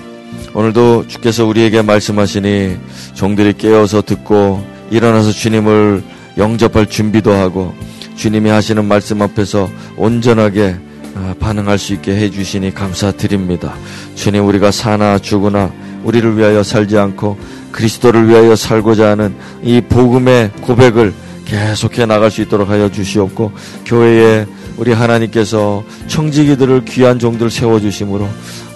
[0.55, 2.79] 오늘도 주께서 우리에게 말씀하시니
[3.15, 6.03] 종들이 깨어서 듣고 일어나서 주님을
[6.37, 7.75] 영접할 준비도 하고
[8.17, 10.77] 주님이 하시는 말씀 앞에서 온전하게
[11.15, 13.75] 아, 반응할 수 있게 해주시니 감사드립니다.
[14.15, 15.73] 주님 우리가 사나 죽으나
[16.05, 17.39] 우리를 위하여 살지 않고
[17.71, 21.13] 그리스도를 위하여 살고자 하는 이 복음의 고백을
[21.53, 23.53] 계속해 나갈 수 있도록 하여 주시옵고
[23.85, 24.47] 교회에
[24.79, 28.27] 우리 하나님께서 청지기들을 귀한 종들 세워 주심으로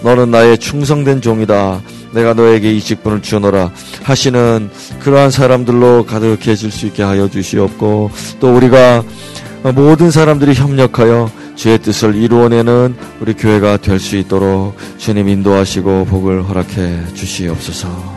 [0.03, 1.81] 너는 나의 충성된 종이다.
[2.13, 3.71] 내가 너에게 이 직분을 주노라
[4.03, 9.03] 하시는 그러한 사람들로 가득해질 수 있게 하여 주시옵고 또 우리가
[9.73, 17.13] 모든 사람들이 협력하여 주의 뜻을 이루어내는 우리 교회가 될 수 있도록 주님 인도하시고 복을 허락해
[17.15, 18.16] 주시옵소서.